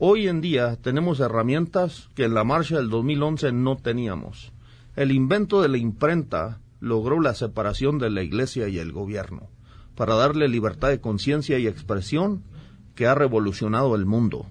Hoy 0.00 0.28
en 0.28 0.40
día 0.40 0.76
tenemos 0.76 1.18
herramientas 1.18 2.08
que 2.14 2.22
en 2.22 2.34
la 2.34 2.44
marcha 2.44 2.76
del 2.76 2.88
2011 2.88 3.50
no 3.50 3.76
teníamos. 3.76 4.52
El 4.94 5.10
invento 5.10 5.60
de 5.60 5.66
la 5.66 5.76
imprenta 5.76 6.60
logró 6.78 7.18
la 7.18 7.34
separación 7.34 7.98
de 7.98 8.08
la 8.08 8.22
iglesia 8.22 8.68
y 8.68 8.78
el 8.78 8.92
gobierno 8.92 9.48
para 9.96 10.14
darle 10.14 10.46
libertad 10.46 10.90
de 10.90 11.00
conciencia 11.00 11.58
y 11.58 11.66
expresión 11.66 12.44
que 12.94 13.08
ha 13.08 13.16
revolucionado 13.16 13.96
el 13.96 14.06
mundo. 14.06 14.46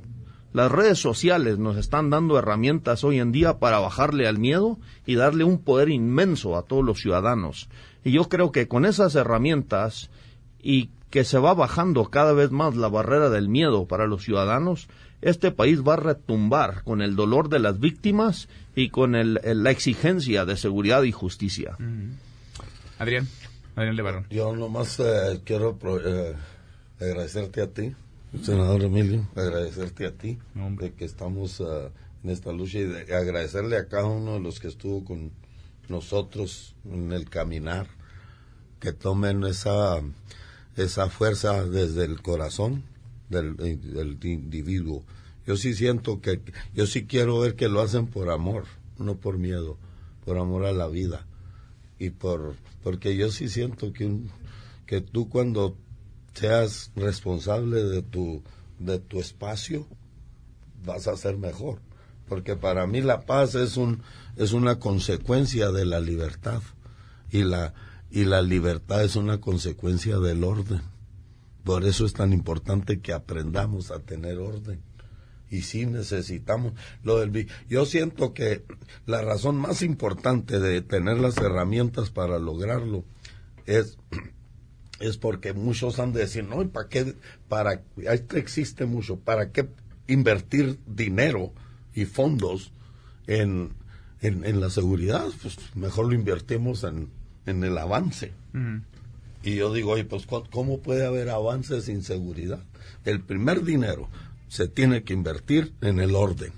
Las 0.53 0.71
redes 0.71 0.99
sociales 0.99 1.59
nos 1.59 1.77
están 1.77 2.09
dando 2.09 2.39
herramientas 2.39 3.03
hoy 3.03 3.19
en 3.19 3.31
día 3.31 3.59
para 3.59 3.79
bajarle 3.79 4.27
al 4.27 4.39
miedo 4.39 4.79
y 5.05 5.15
darle 5.15 5.43
un 5.43 5.59
poder 5.59 5.89
inmenso 5.89 6.57
a 6.57 6.63
todos 6.63 6.83
los 6.83 6.99
ciudadanos. 6.99 7.69
Y 8.03 8.11
yo 8.11 8.29
creo 8.29 8.51
que 8.51 8.67
con 8.67 8.85
esas 8.85 9.15
herramientas 9.15 10.09
y 10.61 10.89
que 11.09 11.23
se 11.23 11.37
va 11.37 11.53
bajando 11.53 12.05
cada 12.05 12.33
vez 12.33 12.51
más 12.51 12.75
la 12.75 12.87
barrera 12.87 13.29
del 13.29 13.49
miedo 13.49 13.87
para 13.87 14.07
los 14.07 14.23
ciudadanos, 14.23 14.87
este 15.21 15.51
país 15.51 15.81
va 15.81 15.93
a 15.93 15.97
retumbar 15.97 16.83
con 16.83 17.01
el 17.01 17.15
dolor 17.15 17.49
de 17.49 17.59
las 17.59 17.79
víctimas 17.79 18.49
y 18.75 18.89
con 18.89 19.15
el, 19.15 19.39
el, 19.43 19.63
la 19.63 19.71
exigencia 19.71 20.45
de 20.45 20.57
seguridad 20.57 21.03
y 21.03 21.11
justicia. 21.11 21.77
Adrián, 22.99 23.27
Adrián 23.75 23.95
Levarón. 23.95 24.27
Yo 24.29 24.55
nomás 24.55 24.99
eh, 24.99 25.41
quiero 25.43 25.77
eh, 26.03 26.35
agradecerte 26.99 27.61
a 27.61 27.67
ti, 27.67 27.93
senador 28.41 28.83
Emilio, 28.83 29.27
agradecerte 29.35 30.05
a 30.05 30.11
ti 30.11 30.37
de 30.79 30.93
que 30.93 31.05
estamos 31.05 31.59
eh, 31.61 31.89
en 32.23 32.29
esta 32.29 32.51
lucha 32.51 32.79
y 32.79 33.11
agradecerle 33.11 33.77
a 33.77 33.87
cada 33.87 34.05
uno 34.05 34.33
de 34.33 34.39
los 34.39 34.59
que 34.59 34.67
estuvo 34.67 35.03
con 35.03 35.31
nosotros 35.87 36.75
en 36.85 37.11
el 37.13 37.29
caminar, 37.29 37.87
que 38.79 38.91
tomen 38.91 39.43
esa, 39.45 40.01
esa 40.75 41.09
fuerza 41.09 41.65
desde 41.65 42.05
el 42.05 42.21
corazón 42.21 42.83
del, 43.29 43.55
del 43.55 44.17
individuo. 44.23 45.03
Yo 45.45 45.55
sí 45.55 45.73
siento 45.73 46.19
que, 46.21 46.41
yo 46.73 46.85
sí 46.85 47.05
quiero 47.05 47.39
ver 47.39 47.55
que 47.55 47.69
lo 47.69 47.81
hacen 47.81 48.07
por 48.07 48.29
amor, 48.29 48.65
no 48.97 49.15
por 49.15 49.37
miedo, 49.37 49.77
por 50.25 50.37
amor 50.37 50.65
a 50.65 50.73
la 50.73 50.87
vida. 50.87 51.25
Y 51.99 52.11
por 52.11 52.55
porque 52.83 53.15
yo 53.15 53.31
sí 53.31 53.49
siento 53.49 53.91
que 53.91 54.19
que 54.85 55.01
tú 55.01 55.29
cuando 55.29 55.75
seas 56.37 56.91
responsable 56.95 57.83
de 57.83 58.01
tu 58.03 58.43
de 58.79 58.99
tu 58.99 59.19
espacio 59.19 59.87
vas 60.85 61.07
a 61.07 61.17
ser 61.17 61.37
mejor. 61.37 61.79
Porque 62.27 62.55
para 62.55 62.85
mí 62.85 63.01
la 63.01 63.21
paz 63.21 63.55
es 63.55 63.77
un 63.77 64.01
es 64.35 64.53
una 64.53 64.79
consecuencia 64.79 65.71
de 65.71 65.85
la 65.85 65.99
libertad. 65.99 66.61
Y 67.31 67.43
la 67.43 67.73
y 68.11 68.25
la 68.25 68.41
libertad 68.41 69.03
es 69.03 69.15
una 69.15 69.39
consecuencia 69.39 70.19
del 70.19 70.43
orden. 70.43 70.81
Por 71.63 71.85
eso 71.85 72.05
es 72.05 72.13
tan 72.13 72.31
importante 72.31 72.99
que 72.99 73.13
aprendamos 73.13 73.91
a 73.91 73.99
tener 73.99 74.37
orden. 74.37 74.81
Y 75.49 75.61
sí 75.61 75.85
necesitamos 75.85 76.73
lo 77.03 77.19
del 77.19 77.47
yo 77.69 77.85
siento 77.85 78.33
que 78.33 78.63
la 79.05 79.21
razón 79.21 79.55
más 79.55 79.81
importante 79.81 80.59
de 80.59 80.81
tener 80.81 81.17
las 81.17 81.37
herramientas 81.37 82.09
para 82.09 82.37
lograrlo 82.37 83.05
es 83.65 83.97
es 84.99 85.17
porque 85.17 85.53
muchos 85.53 85.99
han 85.99 86.13
de 86.13 86.21
decir 86.21 86.43
no 86.43 86.67
para 86.69 86.89
qué 86.89 87.15
para 87.47 87.81
esto 87.97 88.37
existe 88.37 88.85
mucho 88.85 89.17
para 89.17 89.51
qué 89.51 89.67
invertir 90.07 90.79
dinero 90.87 91.51
y 91.93 92.05
fondos 92.05 92.71
en 93.27 93.71
en, 94.21 94.59
la 94.59 94.69
seguridad 94.69 95.27
pues 95.41 95.57
mejor 95.75 96.07
lo 96.07 96.15
invertimos 96.15 96.83
en, 96.83 97.09
en 97.45 97.63
el 97.63 97.77
avance 97.77 98.31
y 99.43 99.55
yo 99.55 99.71
digo 99.71 99.91
oye 99.91 100.05
pues 100.05 100.25
cómo 100.25 100.79
puede 100.79 101.05
haber 101.05 101.29
avance 101.29 101.81
sin 101.81 102.01
seguridad 102.03 102.63
el 103.05 103.21
primer 103.21 103.63
dinero 103.63 104.09
se 104.47 104.67
tiene 104.67 105.03
que 105.03 105.13
invertir 105.13 105.73
en 105.81 105.99
el 105.99 106.15
orden. 106.15 106.51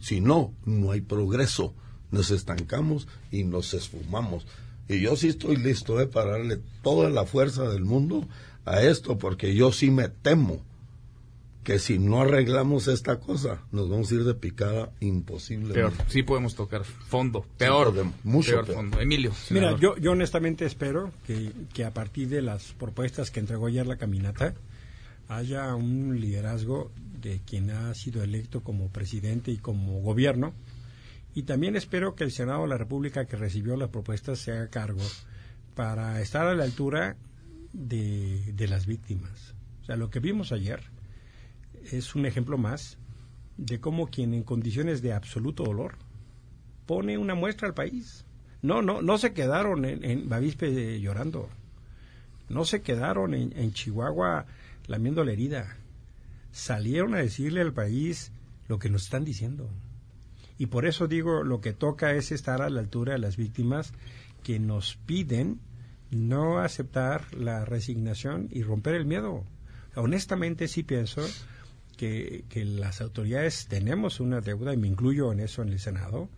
Si 0.00 0.20
no, 0.20 0.52
no 0.64 0.92
hay 0.92 1.00
progreso. 1.00 1.74
Nos 2.10 2.30
estancamos 2.30 3.08
y 3.30 3.44
nos 3.44 3.72
esfumamos. 3.74 4.46
Y 4.88 5.00
yo 5.00 5.16
sí 5.16 5.28
estoy 5.28 5.56
listo 5.56 6.00
eh, 6.00 6.06
para 6.06 6.32
darle 6.32 6.60
toda 6.82 7.10
la 7.10 7.24
fuerza 7.24 7.68
del 7.68 7.84
mundo 7.84 8.26
a 8.64 8.82
esto, 8.82 9.18
porque 9.18 9.54
yo 9.54 9.72
sí 9.72 9.90
me 9.90 10.08
temo 10.08 10.62
que 11.64 11.78
si 11.78 11.98
no 11.98 12.20
arreglamos 12.20 12.88
esta 12.88 13.20
cosa, 13.20 13.62
nos 13.70 13.88
vamos 13.88 14.10
a 14.10 14.14
ir 14.16 14.24
de 14.24 14.34
picada 14.34 14.90
imposible. 15.00 15.74
Peor, 15.74 15.92
sí 16.08 16.22
podemos 16.24 16.56
tocar 16.56 16.84
fondo, 16.84 17.46
peor, 17.56 17.94
mucho 18.24 18.50
peor, 18.50 18.66
fondo. 18.66 19.00
Emilio. 19.00 19.32
Mira, 19.50 19.78
yo, 19.78 19.96
yo 19.96 20.10
honestamente 20.12 20.64
espero 20.64 21.12
que, 21.26 21.52
que 21.72 21.84
a 21.84 21.94
partir 21.94 22.28
de 22.28 22.42
las 22.42 22.72
propuestas 22.72 23.30
que 23.30 23.38
entregó 23.38 23.66
ayer 23.66 23.86
la 23.86 23.96
caminata, 23.96 24.54
haya 25.28 25.74
un 25.74 26.20
liderazgo 26.20 26.90
de 27.20 27.40
quien 27.46 27.70
ha 27.70 27.94
sido 27.94 28.22
electo 28.22 28.62
como 28.62 28.88
presidente 28.88 29.52
y 29.52 29.58
como 29.58 30.00
gobierno. 30.00 30.52
Y 31.34 31.44
también 31.44 31.76
espero 31.76 32.14
que 32.14 32.24
el 32.24 32.30
Senado 32.30 32.62
de 32.62 32.68
la 32.68 32.78
República 32.78 33.24
que 33.24 33.36
recibió 33.36 33.76
las 33.76 33.88
propuestas 33.88 34.38
se 34.38 34.52
haga 34.52 34.68
cargo 34.68 35.02
para 35.74 36.20
estar 36.20 36.46
a 36.46 36.54
la 36.54 36.64
altura 36.64 37.16
de, 37.72 38.52
de 38.52 38.68
las 38.68 38.86
víctimas. 38.86 39.54
O 39.82 39.84
sea, 39.84 39.96
lo 39.96 40.10
que 40.10 40.20
vimos 40.20 40.52
ayer 40.52 40.80
es 41.90 42.14
un 42.14 42.26
ejemplo 42.26 42.58
más 42.58 42.98
de 43.56 43.80
cómo 43.80 44.08
quien 44.08 44.34
en 44.34 44.42
condiciones 44.42 45.02
de 45.02 45.12
absoluto 45.12 45.64
dolor 45.64 45.96
pone 46.86 47.16
una 47.16 47.34
muestra 47.34 47.68
al 47.68 47.74
país. 47.74 48.24
No, 48.60 48.82
no, 48.82 49.02
no 49.02 49.18
se 49.18 49.32
quedaron 49.32 49.84
en, 49.84 50.04
en 50.04 50.28
Bavispe 50.28 51.00
llorando. 51.00 51.48
No 52.48 52.64
se 52.64 52.82
quedaron 52.82 53.34
en, 53.34 53.56
en 53.56 53.72
Chihuahua 53.72 54.46
lamiendo 54.86 55.24
la 55.24 55.32
herida. 55.32 55.76
Salieron 56.52 57.14
a 57.14 57.18
decirle 57.18 57.62
al 57.62 57.72
país 57.72 58.32
lo 58.68 58.78
que 58.78 58.90
nos 58.90 59.04
están 59.04 59.24
diciendo. 59.24 59.70
Y 60.62 60.66
por 60.66 60.86
eso 60.86 61.08
digo, 61.08 61.42
lo 61.42 61.60
que 61.60 61.72
toca 61.72 62.12
es 62.12 62.30
estar 62.30 62.62
a 62.62 62.70
la 62.70 62.78
altura 62.78 63.14
de 63.14 63.18
las 63.18 63.36
víctimas 63.36 63.92
que 64.44 64.60
nos 64.60 64.94
piden 65.06 65.58
no 66.12 66.60
aceptar 66.60 67.34
la 67.34 67.64
resignación 67.64 68.48
y 68.52 68.62
romper 68.62 68.94
el 68.94 69.04
miedo. 69.04 69.42
Honestamente 69.96 70.68
sí 70.68 70.84
pienso 70.84 71.26
que, 71.96 72.44
que 72.48 72.64
las 72.64 73.00
autoridades 73.00 73.66
tenemos 73.66 74.20
una 74.20 74.40
deuda, 74.40 74.72
y 74.72 74.76
me 74.76 74.86
incluyo 74.86 75.32
en 75.32 75.40
eso 75.40 75.62
en 75.62 75.70
el 75.70 75.80
Senado. 75.80 76.28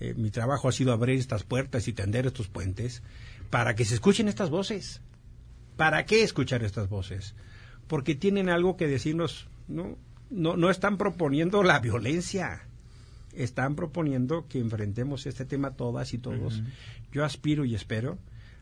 Eh, 0.00 0.12
mi 0.18 0.30
trabajo 0.30 0.68
ha 0.68 0.72
sido 0.72 0.92
abrir 0.92 1.18
estas 1.18 1.42
puertas 1.42 1.88
y 1.88 1.94
tender 1.94 2.26
estos 2.26 2.48
puentes 2.48 3.02
para 3.48 3.74
que 3.74 3.86
se 3.86 3.94
escuchen 3.94 4.28
estas 4.28 4.50
voces. 4.50 5.00
¿Para 5.78 6.04
qué 6.04 6.22
escuchar 6.22 6.62
estas 6.62 6.90
voces? 6.90 7.34
porque 7.92 8.14
tienen 8.14 8.48
algo 8.48 8.76
que 8.76 8.86
decirnos, 8.86 9.48
no, 9.68 9.98
no, 10.30 10.56
no 10.56 10.70
están 10.70 10.96
proponiendo 10.96 11.62
la 11.62 11.78
violencia, 11.78 12.66
están 13.32 13.74
proponiendo 13.74 14.46
que 14.48 14.58
enfrentemos 14.58 15.26
este 15.26 15.44
tema 15.44 15.72
todas 15.72 16.14
y 16.14 16.18
todos. 16.18 16.62
Yo 17.12 17.24
aspiro 17.24 17.64
y 17.64 17.74
espero 17.74 18.18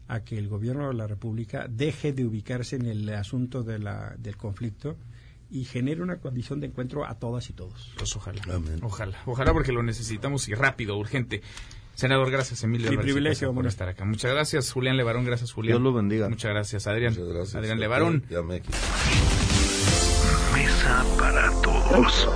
a 0.09 0.25
que 0.25 0.39
el 0.39 0.49
gobierno 0.49 0.89
de 0.89 0.95
la 0.95 1.07
República 1.07 1.67
deje 1.69 2.13
de 2.13 2.25
ubicarse 2.25 2.77
en 2.77 2.87
el 2.87 3.09
asunto 3.11 3.63
de 3.63 3.79
la, 3.79 4.15
del 4.19 4.37
conflicto 4.37 4.97
y 5.51 5.65
genere 5.65 6.03
una 6.03 6.17
condición 6.17 6.61
de 6.61 6.69
encuentro 6.69 7.05
a 7.05 7.19
todas 7.19 7.49
y 7.51 7.53
todos. 7.53 7.93
Pues 7.97 8.15
ojalá. 8.17 8.41
Ojalá. 8.83 9.19
Ojalá 9.27 9.53
porque 9.53 9.73
lo 9.73 9.83
necesitamos 9.83 10.49
y 10.49 10.55
rápido, 10.55 10.97
urgente. 10.97 11.43
Senador, 11.95 12.31
gracias, 12.31 12.65
Emilio. 12.65 12.91
Mi 12.91 12.97
privilegio, 12.97 13.53
por 13.53 13.67
estar 13.67 13.89
acá. 13.89 14.05
Muchas 14.05 14.33
gracias, 14.33 14.73
Julián 14.73 14.97
Levarón. 14.97 15.25
Gracias, 15.25 15.53
Julián. 15.53 15.75
Dios 15.75 15.83
lo 15.83 15.93
bendiga. 15.93 16.29
Muchas 16.29 16.51
gracias, 16.51 16.87
Adrián. 16.87 17.13
Muchas 17.13 17.29
gracias. 17.29 17.55
Adrián 17.57 17.79
Levarón. 17.79 18.25
Mesa 20.55 21.05
para 21.19 21.51
todos. 21.63 22.29